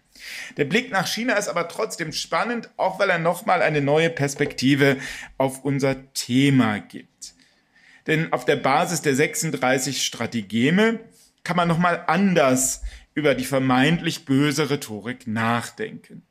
[0.56, 4.98] Der Blick nach China ist aber trotzdem spannend, auch weil er nochmal eine neue Perspektive
[5.38, 7.34] auf unser Thema gibt.
[8.06, 11.00] Denn auf der Basis der 36 Strategeme
[11.44, 12.82] kann man nochmal anders
[13.18, 16.22] über die vermeintlich böse Rhetorik nachdenken.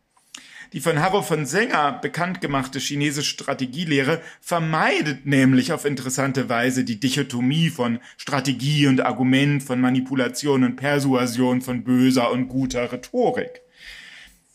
[0.73, 7.00] Die von Harro von Sänger bekannt gemachte chinesische Strategielehre vermeidet nämlich auf interessante Weise die
[7.00, 13.62] Dichotomie von Strategie und Argument, von Manipulation und Persuasion, von böser und guter Rhetorik.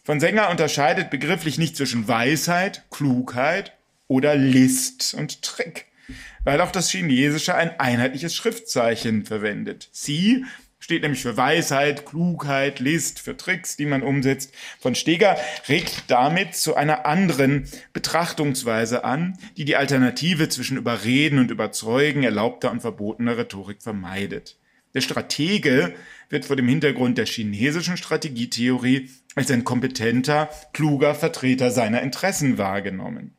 [0.04, 3.72] Von Sänger unterscheidet begrifflich nicht zwischen Weisheit, Klugheit
[4.06, 5.86] oder List und Trick,
[6.44, 9.88] weil auch das Chinesische ein einheitliches Schriftzeichen verwendet.
[9.92, 10.44] Sie
[10.82, 14.52] steht nämlich für Weisheit, Klugheit, List, für Tricks, die man umsetzt.
[14.80, 15.36] Von Steger
[15.68, 22.72] regt damit zu einer anderen Betrachtungsweise an, die die Alternative zwischen Überreden und Überzeugen, erlaubter
[22.72, 24.58] und verbotener Rhetorik vermeidet.
[24.94, 25.94] Der Stratege
[26.28, 33.36] wird vor dem Hintergrund der chinesischen Strategietheorie als ein kompetenter, kluger Vertreter seiner Interessen wahrgenommen.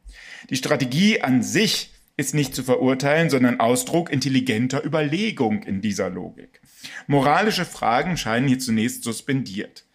[0.49, 6.61] Die Strategie an sich ist nicht zu verurteilen, sondern Ausdruck intelligenter Überlegung in dieser Logik.
[7.07, 9.85] Moralische Fragen scheinen hier zunächst suspendiert.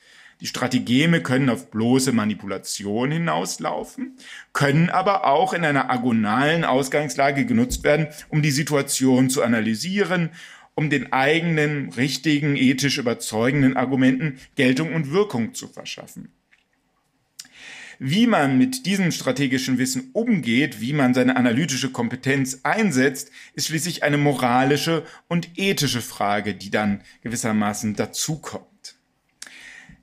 [0.40, 4.16] Die Strategeme können auf bloße Manipulation hinauslaufen,
[4.52, 10.30] können aber auch in einer agonalen Ausgangslage genutzt werden, um die Situation zu analysieren,
[10.76, 16.32] um den eigenen, richtigen, ethisch überzeugenden Argumenten Geltung und Wirkung zu verschaffen.
[18.00, 24.04] Wie man mit diesem strategischen Wissen umgeht, wie man seine analytische Kompetenz einsetzt, ist schließlich
[24.04, 28.68] eine moralische und ethische Frage, die dann gewissermaßen dazukommt.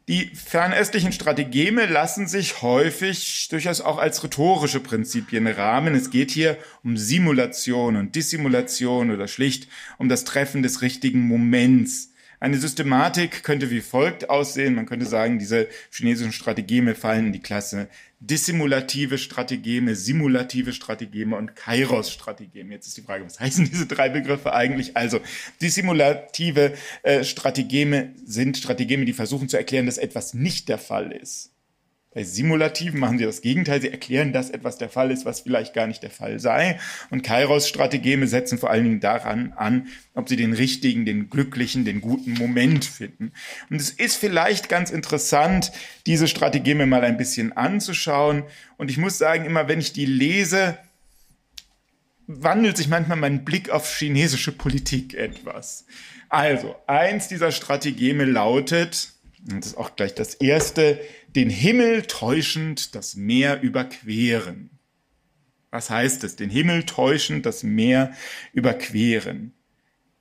[0.09, 5.95] Die fernöstlichen Strategeme lassen sich häufig durchaus auch als rhetorische Prinzipien rahmen.
[5.95, 12.11] Es geht hier um Simulation und Dissimulation oder schlicht um das Treffen des richtigen Moments
[12.45, 14.75] eine Systematik könnte wie folgt aussehen.
[14.75, 17.87] Man könnte sagen, diese chinesischen Strategeme fallen in die Klasse
[18.19, 22.73] dissimulative Strategeme, simulative Strategeme und Kairos-Strategeme.
[22.73, 24.95] Jetzt ist die Frage, was heißen diese drei Begriffe eigentlich?
[24.95, 25.19] Also,
[25.59, 31.54] dissimulative äh, Strategeme sind Strategeme, die versuchen zu erklären, dass etwas nicht der Fall ist.
[32.15, 33.81] Bei Simulativen machen sie das Gegenteil.
[33.81, 36.79] Sie erklären, dass etwas der Fall ist, was vielleicht gar nicht der Fall sei.
[37.09, 41.99] Und Kairos-Strategeme setzen vor allen Dingen daran an, ob sie den richtigen, den glücklichen, den
[41.99, 43.33] guten Moment finden.
[43.69, 45.73] Und es ist vielleicht ganz interessant,
[46.05, 48.43] diese Strategeme mal ein bisschen anzuschauen.
[48.77, 50.77] Und ich muss sagen, immer wenn ich die lese,
[52.27, 55.85] wandelt sich manchmal mein Blick auf chinesische Politik etwas.
[56.29, 59.14] Also, eins dieser Strategeme lautet,
[59.51, 64.71] und das ist auch gleich das erste, den Himmel täuschend das Meer überqueren.
[65.69, 66.35] Was heißt es?
[66.35, 68.13] Den Himmel täuschend das Meer
[68.53, 69.53] überqueren.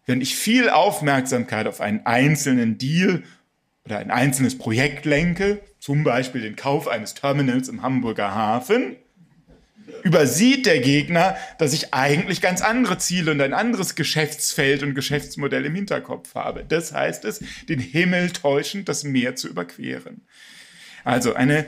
[0.05, 3.23] Wenn ich viel Aufmerksamkeit auf einen einzelnen Deal
[3.85, 8.97] oder ein einzelnes Projekt lenke, zum Beispiel den Kauf eines Terminals im Hamburger Hafen,
[10.03, 15.65] übersieht der Gegner, dass ich eigentlich ganz andere Ziele und ein anderes Geschäftsfeld und Geschäftsmodell
[15.65, 16.65] im Hinterkopf habe.
[16.69, 20.23] Das heißt es, den Himmel täuschend das Meer zu überqueren.
[21.05, 21.67] Also eine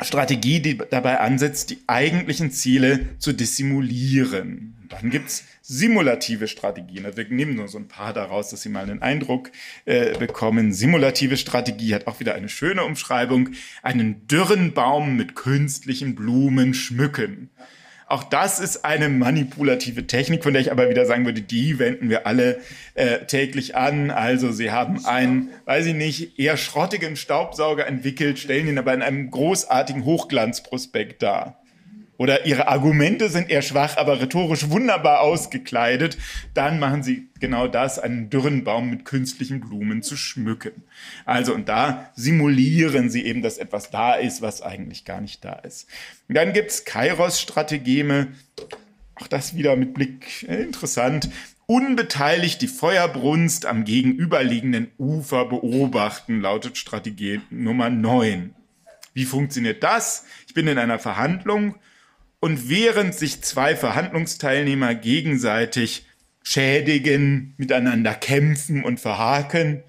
[0.00, 4.74] Strategie, die dabei ansetzt, die eigentlichen Ziele zu dissimulieren.
[4.88, 7.06] Dann gibt's simulative Strategien.
[7.06, 9.50] Also wir nehmen nur so ein paar daraus, dass Sie mal einen Eindruck
[9.86, 10.72] äh, bekommen.
[10.72, 13.50] Simulative Strategie hat auch wieder eine schöne Umschreibung.
[13.82, 17.50] Einen dürren Baum mit künstlichen Blumen schmücken.
[18.06, 22.10] Auch das ist eine manipulative Technik, von der ich aber wieder sagen würde, die wenden
[22.10, 22.60] wir alle
[22.94, 24.10] äh, täglich an.
[24.10, 29.02] Also sie haben einen, weiß ich nicht, eher schrottigen Staubsauger entwickelt, stellen ihn aber in
[29.02, 31.63] einem großartigen Hochglanzprospekt dar
[32.16, 36.16] oder ihre Argumente sind eher schwach, aber rhetorisch wunderbar ausgekleidet,
[36.54, 40.84] dann machen sie genau das, einen dürren Baum mit künstlichen Blumen zu schmücken.
[41.24, 45.54] Also, und da simulieren sie eben, dass etwas da ist, was eigentlich gar nicht da
[45.54, 45.88] ist.
[46.28, 48.28] Und dann gibt's Kairos-Strategeme,
[49.16, 51.28] auch das wieder mit Blick äh, interessant,
[51.66, 58.54] unbeteiligt die Feuerbrunst am gegenüberliegenden Ufer beobachten, lautet Strategie Nummer 9.
[59.14, 60.26] Wie funktioniert das?
[60.46, 61.76] Ich bin in einer Verhandlung
[62.44, 66.04] und während sich zwei Verhandlungsteilnehmer gegenseitig
[66.42, 69.82] schädigen, miteinander kämpfen und verhaken,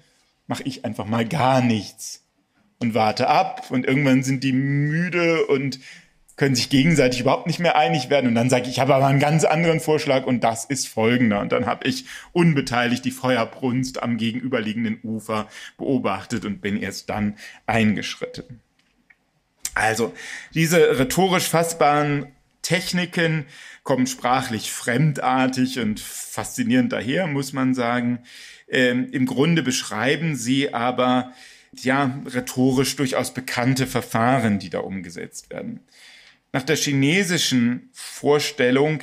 [0.46, 2.24] mache ich einfach mal gar nichts
[2.78, 5.80] und warte ab und irgendwann sind die müde und
[6.36, 9.08] können sich gegenseitig überhaupt nicht mehr einig werden und dann sage ich, ich habe aber
[9.08, 14.02] einen ganz anderen Vorschlag und das ist folgender und dann habe ich unbeteiligt die Feuerbrunst
[14.02, 18.62] am gegenüberliegenden Ufer beobachtet und bin erst dann eingeschritten.
[19.74, 20.14] Also
[20.54, 22.32] diese rhetorisch fassbaren
[22.66, 23.46] Techniken
[23.84, 28.24] kommen sprachlich fremdartig und faszinierend daher, muss man sagen.
[28.66, 31.32] Ähm, Im Grunde beschreiben sie aber
[31.72, 35.78] ja rhetorisch durchaus bekannte Verfahren, die da umgesetzt werden.
[36.52, 39.00] Nach der chinesischen Vorstellung,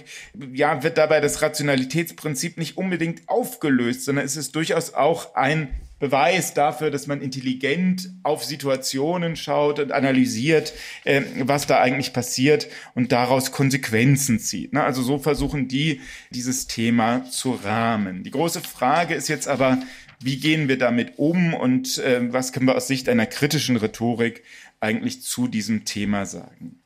[0.51, 6.53] ja, wird dabei das Rationalitätsprinzip nicht unbedingt aufgelöst, sondern es ist durchaus auch ein Beweis
[6.53, 10.73] dafür, dass man intelligent auf Situationen schaut und analysiert,
[11.05, 14.73] äh, was da eigentlich passiert und daraus Konsequenzen zieht.
[14.73, 14.83] Ne?
[14.83, 16.01] Also so versuchen die,
[16.31, 18.23] dieses Thema zu rahmen.
[18.23, 19.81] Die große Frage ist jetzt aber,
[20.19, 24.43] wie gehen wir damit um und äh, was können wir aus Sicht einer kritischen Rhetorik
[24.79, 26.82] eigentlich zu diesem Thema sagen?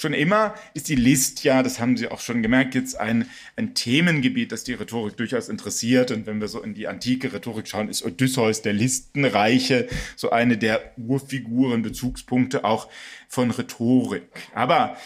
[0.00, 3.74] Schon immer ist die List ja, das haben Sie auch schon gemerkt, jetzt ein, ein
[3.74, 6.10] Themengebiet, das die Rhetorik durchaus interessiert.
[6.10, 10.56] Und wenn wir so in die antike Rhetorik schauen, ist Odysseus der Listenreiche so eine
[10.56, 12.88] der Urfiguren, Bezugspunkte auch
[13.28, 14.22] von Rhetorik.
[14.54, 14.96] Aber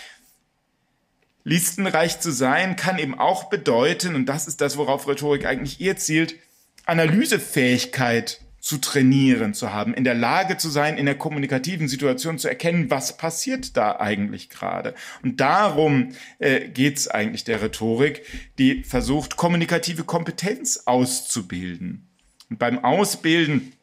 [1.42, 5.96] listenreich zu sein kann eben auch bedeuten, und das ist das, worauf Rhetorik eigentlich eher
[5.96, 6.36] zielt,
[6.86, 12.48] Analysefähigkeit zu trainieren zu haben, in der Lage zu sein, in der kommunikativen Situation zu
[12.48, 14.94] erkennen, was passiert da eigentlich gerade.
[15.22, 18.22] Und darum äh, geht es eigentlich der Rhetorik,
[18.56, 22.08] die versucht, kommunikative Kompetenz auszubilden.
[22.48, 23.74] Und beim Ausbilden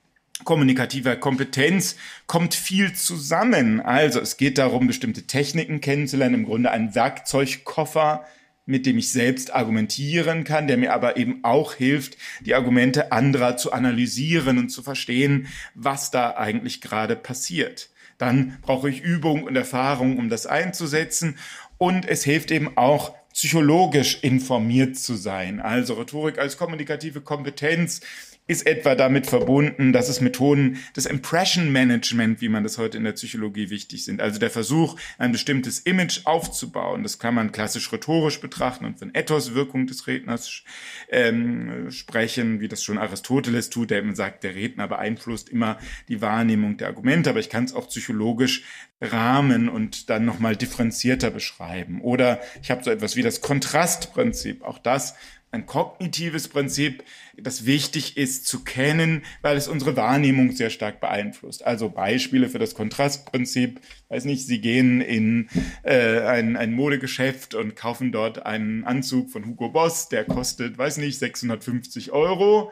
[0.46, 3.82] kommunikativer Kompetenz kommt viel zusammen.
[3.82, 8.26] Also es geht darum, bestimmte Techniken kennenzulernen, im Grunde einen Werkzeugkoffer
[8.66, 13.58] mit dem ich selbst argumentieren kann, der mir aber eben auch hilft, die Argumente anderer
[13.58, 17.90] zu analysieren und zu verstehen, was da eigentlich gerade passiert.
[18.18, 21.38] Dann brauche ich Übung und Erfahrung, um das einzusetzen.
[21.78, 25.60] Und es hilft eben auch, psychologisch informiert zu sein.
[25.60, 28.02] Also Rhetorik als kommunikative Kompetenz
[28.48, 33.04] ist etwa damit verbunden, dass es Methoden des Impression Management, wie man das heute in
[33.04, 37.04] der Psychologie wichtig sind, also der Versuch, ein bestimmtes Image aufzubauen.
[37.04, 40.64] Das kann man klassisch rhetorisch betrachten und von Ethos-Wirkung des Redners
[41.10, 45.78] ähm, sprechen, wie das schon Aristoteles tut, der eben sagt, der Redner beeinflusst immer
[46.10, 48.64] die Wahrnehmung der Argumente, aber ich kann es auch psychologisch
[49.02, 52.02] rahmen und dann nochmal differenzierter beschreiben.
[52.02, 54.64] Oder ich habe so etwas wie das Kontrastprinzip.
[54.64, 55.16] Auch das
[55.52, 57.04] ein kognitives Prinzip,
[57.38, 61.66] das wichtig ist zu kennen, weil es unsere Wahrnehmung sehr stark beeinflusst.
[61.66, 65.50] Also Beispiele für das Kontrastprinzip, weiß nicht, Sie gehen in
[65.84, 70.98] äh, ein, ein Modegeschäft und kaufen dort einen Anzug von Hugo Boss, der kostet, weiß
[70.98, 72.72] nicht, 650 Euro.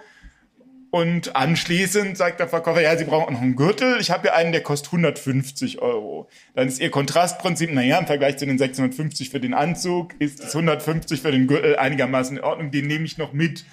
[0.91, 3.97] Und anschließend sagt der Verkäufer, ja, Sie brauchen noch einen Gürtel.
[3.99, 6.27] Ich habe hier einen, der kostet 150 Euro.
[6.55, 10.55] Dann ist Ihr Kontrastprinzip, naja, im Vergleich zu den 650 für den Anzug ist es
[10.55, 12.71] 150 für den Gürtel einigermaßen in Ordnung.
[12.71, 13.65] Den nehme ich noch mit.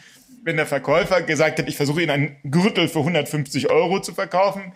[0.42, 4.72] Wenn der Verkäufer gesagt hat, ich versuche Ihnen einen Gürtel für 150 Euro zu verkaufen,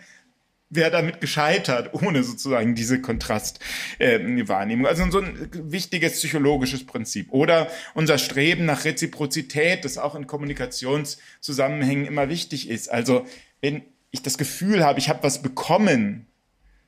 [0.71, 4.85] wäre damit gescheitert, ohne sozusagen diese Kontrastwahrnehmung.
[4.85, 7.31] Äh, also so ein wichtiges psychologisches Prinzip.
[7.31, 12.89] Oder unser Streben nach Reziprozität, das auch in Kommunikationszusammenhängen immer wichtig ist.
[12.89, 13.27] Also
[13.59, 16.27] wenn ich das Gefühl habe, ich habe was bekommen,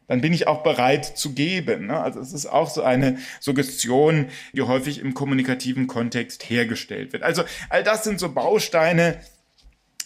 [0.07, 1.87] dann bin ich auch bereit zu geben.
[1.87, 1.99] Ne?
[1.99, 7.23] Also es ist auch so eine Suggestion, die häufig im kommunikativen Kontext hergestellt wird.
[7.23, 9.19] Also all das sind so Bausteine,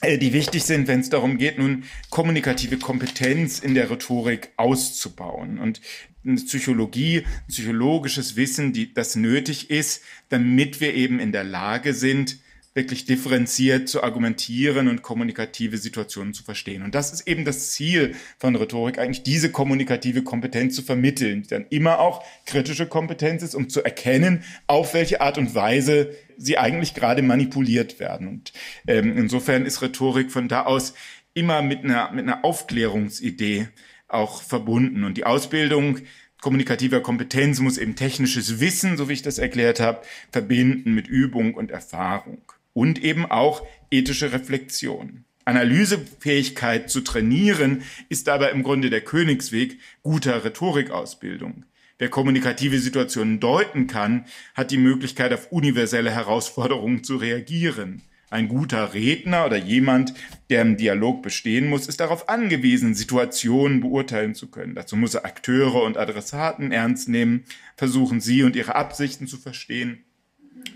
[0.03, 5.59] die wichtig sind, wenn es darum geht, nun kommunikative Kompetenz in der Rhetorik auszubauen.
[5.59, 5.81] Und
[6.25, 11.93] eine Psychologie, ein psychologisches Wissen, die, das nötig ist, damit wir eben in der Lage
[11.93, 12.37] sind,
[12.77, 16.83] wirklich differenziert zu argumentieren und kommunikative Situationen zu verstehen.
[16.83, 21.49] Und das ist eben das Ziel von Rhetorik, eigentlich diese kommunikative Kompetenz zu vermitteln, die
[21.49, 26.59] dann immer auch kritische Kompetenz ist, um zu erkennen, auf welche Art und Weise sie
[26.59, 28.27] eigentlich gerade manipuliert werden.
[28.27, 28.53] Und
[28.85, 30.93] ähm, insofern ist Rhetorik von da aus
[31.33, 33.69] immer mit einer, mit einer Aufklärungsidee
[34.07, 35.03] auch verbunden.
[35.03, 36.01] Und die Ausbildung
[36.41, 41.55] kommunikativer Kompetenz muss eben technisches Wissen, so wie ich das erklärt habe, verbinden mit Übung
[41.55, 42.43] und Erfahrung
[42.77, 45.25] und eben auch ethische Reflexion.
[45.45, 51.65] Analysefähigkeit zu trainieren ist dabei im Grunde der Königsweg guter Rhetorikausbildung.
[51.97, 58.03] Wer kommunikative Situationen deuten kann, hat die Möglichkeit, auf universelle Herausforderungen zu reagieren.
[58.29, 60.13] Ein guter Redner oder jemand,
[60.51, 64.75] der im Dialog bestehen muss, ist darauf angewiesen, Situationen beurteilen zu können.
[64.75, 70.03] Dazu muss er Akteure und Adressaten ernst nehmen, versuchen sie und ihre Absichten zu verstehen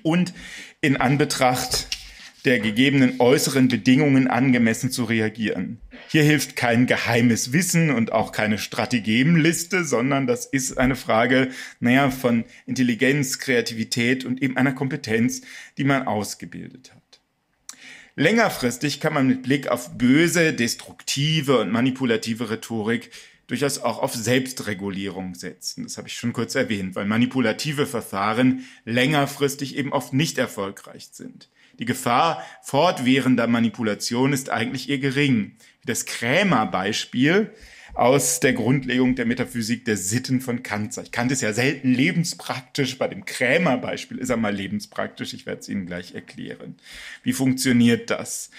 [0.03, 0.33] und
[0.81, 1.87] in Anbetracht
[2.45, 5.79] der gegebenen äußeren Bedingungen angemessen zu reagieren.
[6.07, 12.09] Hier hilft kein geheimes Wissen und auch keine Strategemenliste, sondern das ist eine Frage, naja,
[12.09, 15.41] von Intelligenz, Kreativität und eben einer Kompetenz,
[15.77, 17.01] die man ausgebildet hat.
[18.15, 23.11] Längerfristig kann man mit Blick auf böse, destruktive und manipulative Rhetorik
[23.51, 25.83] durchaus auch auf Selbstregulierung setzen.
[25.83, 31.49] Das habe ich schon kurz erwähnt, weil manipulative Verfahren längerfristig eben oft nicht erfolgreich sind.
[31.77, 35.57] Die Gefahr fortwährender Manipulation ist eigentlich eher gering.
[35.85, 37.51] Das Krämer-Beispiel
[37.93, 40.97] aus der Grundlegung der Metaphysik der Sitten von Kant.
[40.97, 42.97] Ich kannte es ja selten lebenspraktisch.
[42.97, 45.33] Bei dem Krämer-Beispiel ist er mal lebenspraktisch.
[45.33, 46.77] Ich werde es Ihnen gleich erklären.
[47.23, 48.49] Wie funktioniert das?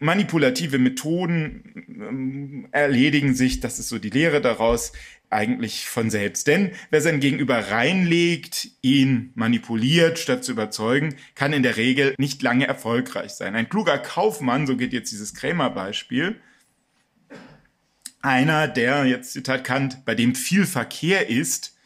[0.00, 4.92] Manipulative Methoden ähm, erledigen sich, das ist so die Lehre daraus,
[5.30, 6.46] eigentlich von selbst.
[6.46, 12.42] Denn wer sein Gegenüber reinlegt, ihn manipuliert, statt zu überzeugen, kann in der Regel nicht
[12.42, 13.54] lange erfolgreich sein.
[13.54, 16.36] Ein kluger Kaufmann, so geht jetzt dieses Krämer-Beispiel,
[18.20, 21.76] einer, der, jetzt Zitat Kant, bei dem viel Verkehr ist,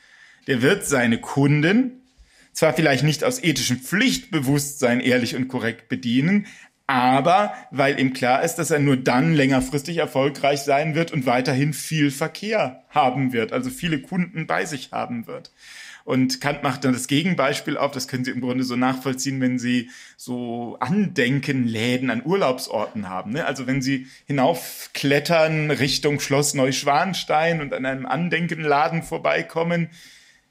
[0.46, 2.02] der wird seine Kunden
[2.52, 6.46] zwar vielleicht nicht aus ethischem Pflichtbewusstsein ehrlich und korrekt bedienen,
[6.92, 11.72] aber weil ihm klar ist, dass er nur dann längerfristig erfolgreich sein wird und weiterhin
[11.72, 15.52] viel Verkehr haben wird, also viele Kunden bei sich haben wird.
[16.04, 19.58] Und Kant macht dann das Gegenbeispiel auf, das können Sie im Grunde so nachvollziehen, wenn
[19.58, 19.88] Sie
[20.18, 23.32] so Andenkenläden an Urlaubsorten haben.
[23.32, 23.46] Ne?
[23.46, 29.88] Also wenn Sie hinaufklettern Richtung Schloss Neuschwanstein und an einem Andenkenladen vorbeikommen,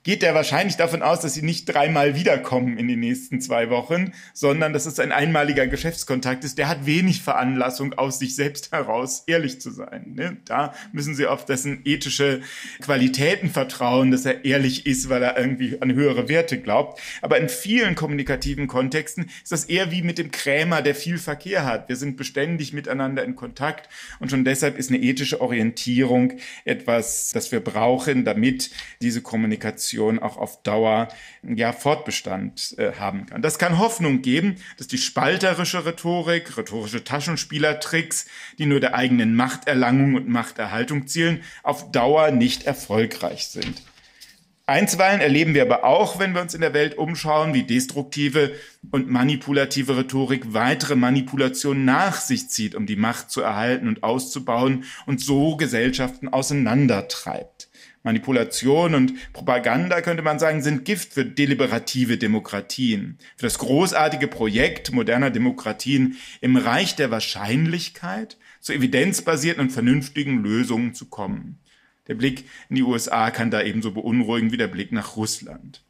[0.04, 4.14] geht er wahrscheinlich davon aus, dass sie nicht dreimal wiederkommen in den nächsten zwei Wochen,
[4.34, 6.58] sondern dass es ein einmaliger Geschäftskontakt ist.
[6.58, 10.14] Der hat wenig Veranlassung, aus sich selbst heraus ehrlich zu sein.
[10.16, 10.38] Ne?
[10.46, 12.42] Da müssen sie auf dessen ethische
[12.82, 17.00] Qualitäten vertrauen, dass er ehrlich ist, weil er irgendwie an höhere Werte glaubt.
[17.22, 21.66] Aber in vielen kommunikativen Kontexten ist das eher wie mit dem Krämer, der viel Verkehr
[21.66, 21.90] hat.
[21.90, 23.88] Wir sind beständig miteinander in Kontakt
[24.20, 26.34] und schon deshalb ist eine ethische Orientierung
[26.66, 28.72] etwas, das wir brauchen, damit
[29.02, 31.10] diese Kommunikation Diskussion auch auf Dauer
[31.44, 33.42] ja Fortbestand äh, haben kann.
[33.42, 38.26] Das kann Hoffnung geben, dass die spalterische Rhetorik, rhetorische Taschenspielertricks,
[38.58, 43.82] die nur der eigenen Machterlangung und Machterhaltung zielen, auf Dauer nicht erfolgreich sind.
[44.68, 48.54] Einstweilen erleben wir aber auch, wenn wir uns in der Welt umschauen, wie destruktive
[48.92, 54.86] und manipulative Rhetorik weitere Manipulationen nach sich zieht, um die Macht zu erhalten und auszubauen
[55.06, 57.71] und so Gesellschaften auseinandertreibt.
[58.04, 64.92] Manipulation und Propaganda, könnte man sagen, sind Gift für deliberative Demokratien, für das großartige Projekt
[64.92, 71.60] moderner Demokratien im Reich der Wahrscheinlichkeit zu evidenzbasierten und vernünftigen Lösungen zu kommen.
[72.08, 75.84] Der Blick in die USA kann da ebenso beunruhigen wie der Blick nach Russland.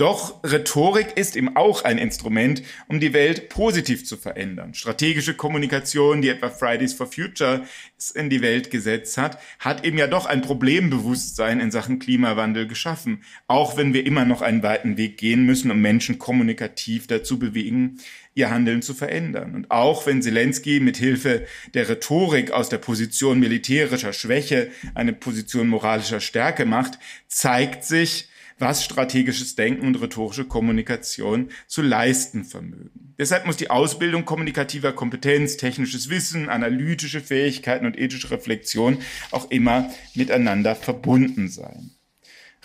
[0.00, 4.72] Doch Rhetorik ist eben auch ein Instrument, um die Welt positiv zu verändern.
[4.72, 7.66] Strategische Kommunikation, die etwa Fridays for Future
[8.14, 13.22] in die Welt gesetzt hat, hat eben ja doch ein Problembewusstsein in Sachen Klimawandel geschaffen.
[13.46, 17.98] Auch wenn wir immer noch einen weiten Weg gehen müssen, um Menschen kommunikativ dazu bewegen,
[18.32, 19.54] ihr Handeln zu verändern.
[19.54, 21.44] Und auch wenn Zelensky mit Hilfe
[21.74, 26.98] der Rhetorik aus der Position militärischer Schwäche eine Position moralischer Stärke macht,
[27.28, 28.29] zeigt sich,
[28.60, 33.14] was strategisches Denken und rhetorische Kommunikation zu leisten vermögen.
[33.18, 38.98] Deshalb muss die Ausbildung kommunikativer Kompetenz, technisches Wissen, analytische Fähigkeiten und ethische Reflexion
[39.30, 41.90] auch immer miteinander verbunden sein.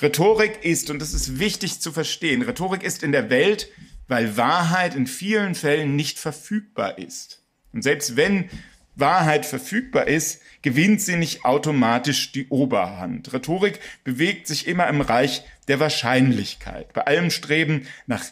[0.02, 3.70] Rhetorik ist, und das ist wichtig zu verstehen, Rhetorik ist in der Welt,
[4.08, 7.42] weil Wahrheit in vielen Fällen nicht verfügbar ist.
[7.74, 8.50] Und selbst wenn
[8.96, 13.34] Wahrheit verfügbar ist, gewinnt sie nicht automatisch die Oberhand.
[13.34, 16.94] Rhetorik bewegt sich immer im Reich der Wahrscheinlichkeit.
[16.94, 18.24] Bei allem Streben nach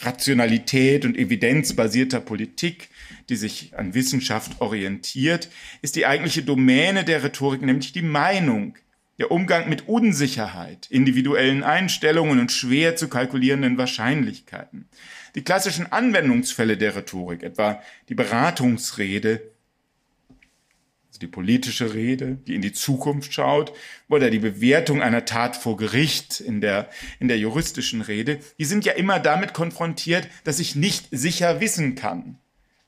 [0.00, 2.88] Rationalität und evidenzbasierter Politik,
[3.28, 5.48] die sich an Wissenschaft orientiert,
[5.82, 8.76] ist die eigentliche Domäne der Rhetorik nämlich die Meinung,
[9.18, 14.88] der Umgang mit Unsicherheit, individuellen Einstellungen und schwer zu kalkulierenden Wahrscheinlichkeiten.
[15.34, 19.42] Die klassischen Anwendungsfälle der Rhetorik, etwa die Beratungsrede,
[21.18, 23.72] die politische Rede, die in die Zukunft schaut,
[24.08, 26.90] oder die Bewertung einer Tat vor Gericht in der,
[27.20, 31.94] in der juristischen Rede, die sind ja immer damit konfrontiert, dass ich nicht sicher wissen
[31.94, 32.38] kann.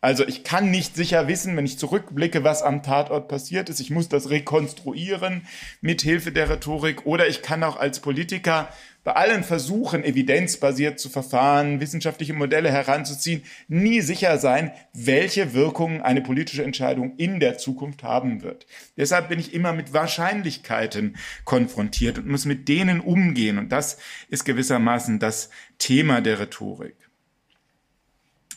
[0.00, 3.80] Also ich kann nicht sicher wissen, wenn ich zurückblicke, was am Tatort passiert ist.
[3.80, 5.42] Ich muss das rekonstruieren
[5.80, 8.68] mit Hilfe der Rhetorik oder ich kann auch als Politiker
[9.02, 16.20] bei allen Versuchen, evidenzbasiert zu verfahren, wissenschaftliche Modelle heranzuziehen, nie sicher sein, welche Wirkungen eine
[16.20, 18.66] politische Entscheidung in der Zukunft haben wird.
[18.96, 23.58] Deshalb bin ich immer mit Wahrscheinlichkeiten konfrontiert und muss mit denen umgehen.
[23.58, 27.07] Und das ist gewissermaßen das Thema der Rhetorik.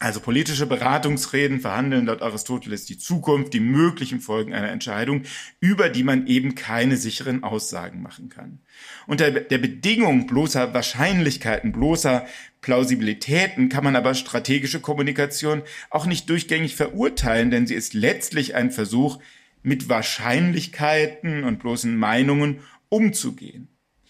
[0.01, 5.25] Also politische Beratungsreden verhandeln laut Aristoteles die Zukunft, die möglichen Folgen einer Entscheidung,
[5.59, 8.61] über die man eben keine sicheren Aussagen machen kann.
[9.05, 12.25] Unter der Bedingung bloßer Wahrscheinlichkeiten, bloßer
[12.61, 18.71] Plausibilitäten kann man aber strategische Kommunikation auch nicht durchgängig verurteilen, denn sie ist letztlich ein
[18.71, 19.19] Versuch,
[19.61, 23.67] mit Wahrscheinlichkeiten und bloßen Meinungen umzugehen.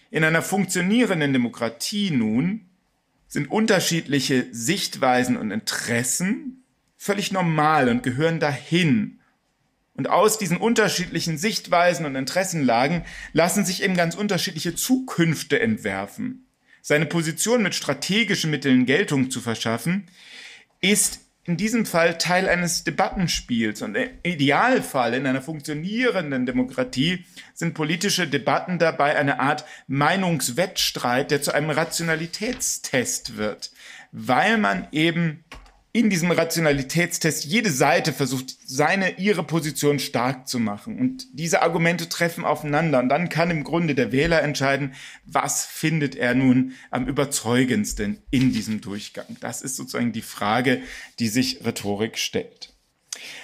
[0.10, 2.71] In einer funktionierenden Demokratie nun
[3.32, 6.66] sind unterschiedliche Sichtweisen und Interessen
[6.98, 9.22] völlig normal und gehören dahin.
[9.94, 16.46] Und aus diesen unterschiedlichen Sichtweisen und Interessenlagen lassen sich eben ganz unterschiedliche Zukünfte entwerfen.
[16.82, 20.08] Seine Position mit strategischen Mitteln Geltung zu verschaffen,
[20.82, 21.22] ist
[21.52, 23.82] in diesem Fall Teil eines Debattenspiels.
[23.82, 31.42] Und im Idealfall in einer funktionierenden Demokratie sind politische Debatten dabei eine Art Meinungswettstreit, der
[31.42, 33.72] zu einem Rationalitätstest wird,
[34.14, 35.44] weil man eben
[35.94, 40.98] in diesem Rationalitätstest jede Seite versucht, seine, ihre Position stark zu machen.
[40.98, 43.00] Und diese Argumente treffen aufeinander.
[43.00, 44.94] Und dann kann im Grunde der Wähler entscheiden,
[45.26, 49.26] was findet er nun am überzeugendsten in diesem Durchgang.
[49.42, 50.82] Das ist sozusagen die Frage,
[51.20, 52.74] die sich Rhetorik stellt.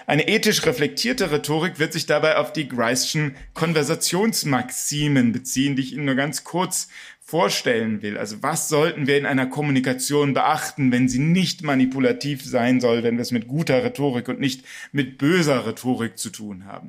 [0.06, 6.06] Eine ethisch reflektierte Rhetorik wird sich dabei auf die Grice'schen Konversationsmaximen beziehen, die ich Ihnen
[6.06, 6.88] nur ganz kurz
[7.28, 8.18] vorstellen will.
[8.18, 13.18] Also was sollten wir in einer Kommunikation beachten, wenn sie nicht manipulativ sein soll, wenn
[13.18, 14.64] wir es mit guter Rhetorik und nicht
[14.94, 16.88] mit böser Rhetorik zu tun haben?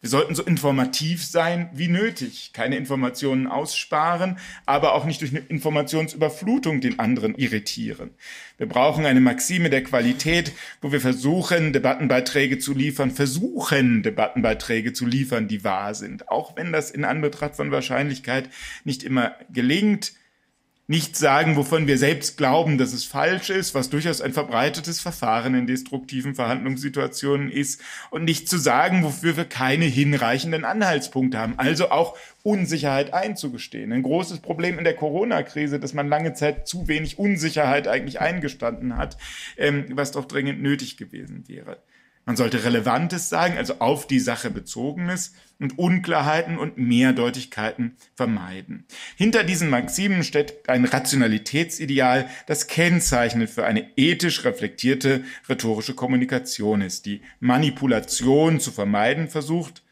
[0.00, 5.40] Wir sollten so informativ sein wie nötig, keine Informationen aussparen, aber auch nicht durch eine
[5.40, 8.10] Informationsüberflutung den anderen irritieren.
[8.58, 15.04] Wir brauchen eine Maxime der Qualität, wo wir versuchen, Debattenbeiträge zu liefern, versuchen, Debattenbeiträge zu
[15.04, 18.48] liefern, die wahr sind, auch wenn das in Anbetracht von Wahrscheinlichkeit
[18.84, 20.12] nicht immer gelingt
[20.90, 25.54] nicht sagen, wovon wir selbst glauben, dass es falsch ist, was durchaus ein verbreitetes Verfahren
[25.54, 31.58] in destruktiven Verhandlungssituationen ist, und nicht zu sagen, wofür wir keine hinreichenden Anhaltspunkte haben.
[31.58, 33.92] Also auch Unsicherheit einzugestehen.
[33.92, 38.96] Ein großes Problem in der Corona-Krise, dass man lange Zeit zu wenig Unsicherheit eigentlich eingestanden
[38.96, 39.18] hat,
[39.58, 41.76] ähm, was doch dringend nötig gewesen wäre.
[42.28, 48.84] Man sollte Relevantes sagen, also auf die Sache bezogenes und Unklarheiten und Mehrdeutigkeiten vermeiden.
[49.16, 57.06] Hinter diesen Maximen steht ein Rationalitätsideal, das kennzeichnend für eine ethisch reflektierte rhetorische Kommunikation ist,
[57.06, 59.82] die Manipulation zu vermeiden versucht,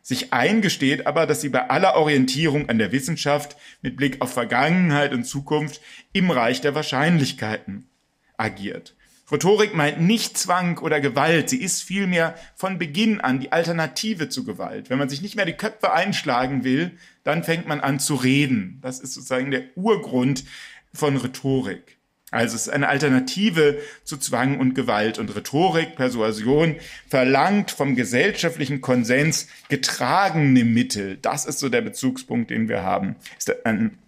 [0.00, 5.12] sich eingesteht aber, dass sie bei aller Orientierung an der Wissenschaft mit Blick auf Vergangenheit
[5.12, 5.82] und Zukunft
[6.14, 7.90] im Reich der Wahrscheinlichkeiten
[8.38, 8.94] agiert.
[9.30, 14.44] Rhetorik meint nicht Zwang oder Gewalt, sie ist vielmehr von Beginn an die Alternative zu
[14.44, 14.90] Gewalt.
[14.90, 18.78] Wenn man sich nicht mehr die Köpfe einschlagen will, dann fängt man an zu reden.
[18.82, 20.44] Das ist sozusagen der Urgrund
[20.92, 21.98] von Rhetorik.
[22.32, 25.18] Also es ist eine Alternative zu Zwang und Gewalt.
[25.18, 26.76] Und Rhetorik, Persuasion
[27.08, 31.18] verlangt vom gesellschaftlichen Konsens getragene Mittel.
[31.20, 33.16] Das ist so der Bezugspunkt, den wir haben.
[33.36, 33.98] Ist ein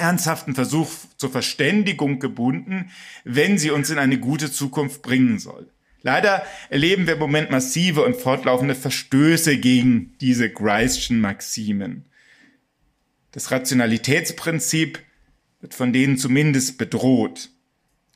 [0.00, 2.90] ernsthaften Versuch zur Verständigung gebunden,
[3.24, 5.70] wenn sie uns in eine gute Zukunft bringen soll.
[6.02, 12.06] Leider erleben wir im Moment massive und fortlaufende Verstöße gegen diese Grice'schen Maximen.
[13.32, 15.00] Das Rationalitätsprinzip
[15.60, 17.50] wird von denen zumindest bedroht.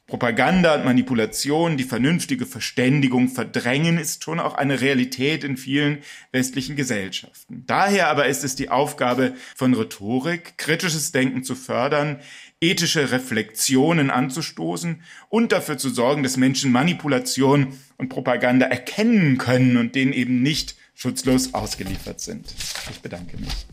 [0.06, 5.98] Propaganda und Manipulation, die vernünftige Verständigung verdrängen, ist schon auch eine Realität in vielen
[6.30, 7.64] westlichen Gesellschaften.
[7.66, 12.20] Daher aber ist es die Aufgabe von Rhetorik, kritisches Denken zu fördern,
[12.60, 19.94] ethische Reflexionen anzustoßen und dafür zu sorgen, dass Menschen Manipulation und Propaganda erkennen können und
[19.94, 22.54] denen eben nicht schutzlos ausgeliefert sind.
[22.90, 23.66] Ich bedanke mich.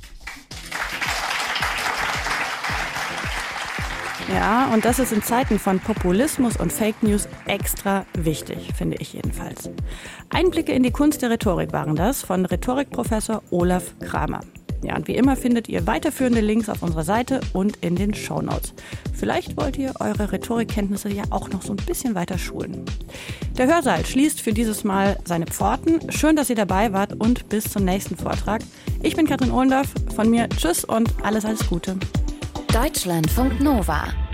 [4.33, 9.13] Ja, und das ist in Zeiten von Populismus und Fake News extra wichtig, finde ich
[9.13, 9.69] jedenfalls.
[10.29, 14.39] Einblicke in die Kunst der Rhetorik waren das von Rhetorikprofessor Olaf Kramer.
[14.83, 18.41] Ja, und wie immer findet ihr weiterführende Links auf unserer Seite und in den Show
[18.41, 18.73] Notes.
[19.13, 22.85] Vielleicht wollt ihr eure Rhetorikkenntnisse ja auch noch so ein bisschen weiter schulen.
[23.57, 26.11] Der Hörsaal schließt für dieses Mal seine Pforten.
[26.11, 28.61] Schön, dass ihr dabei wart und bis zum nächsten Vortrag.
[29.03, 29.93] Ich bin Katrin Ohlendorf.
[30.15, 31.97] Von mir Tschüss und alles, alles Gute.
[32.73, 34.05] Deutschlandfunk Nova.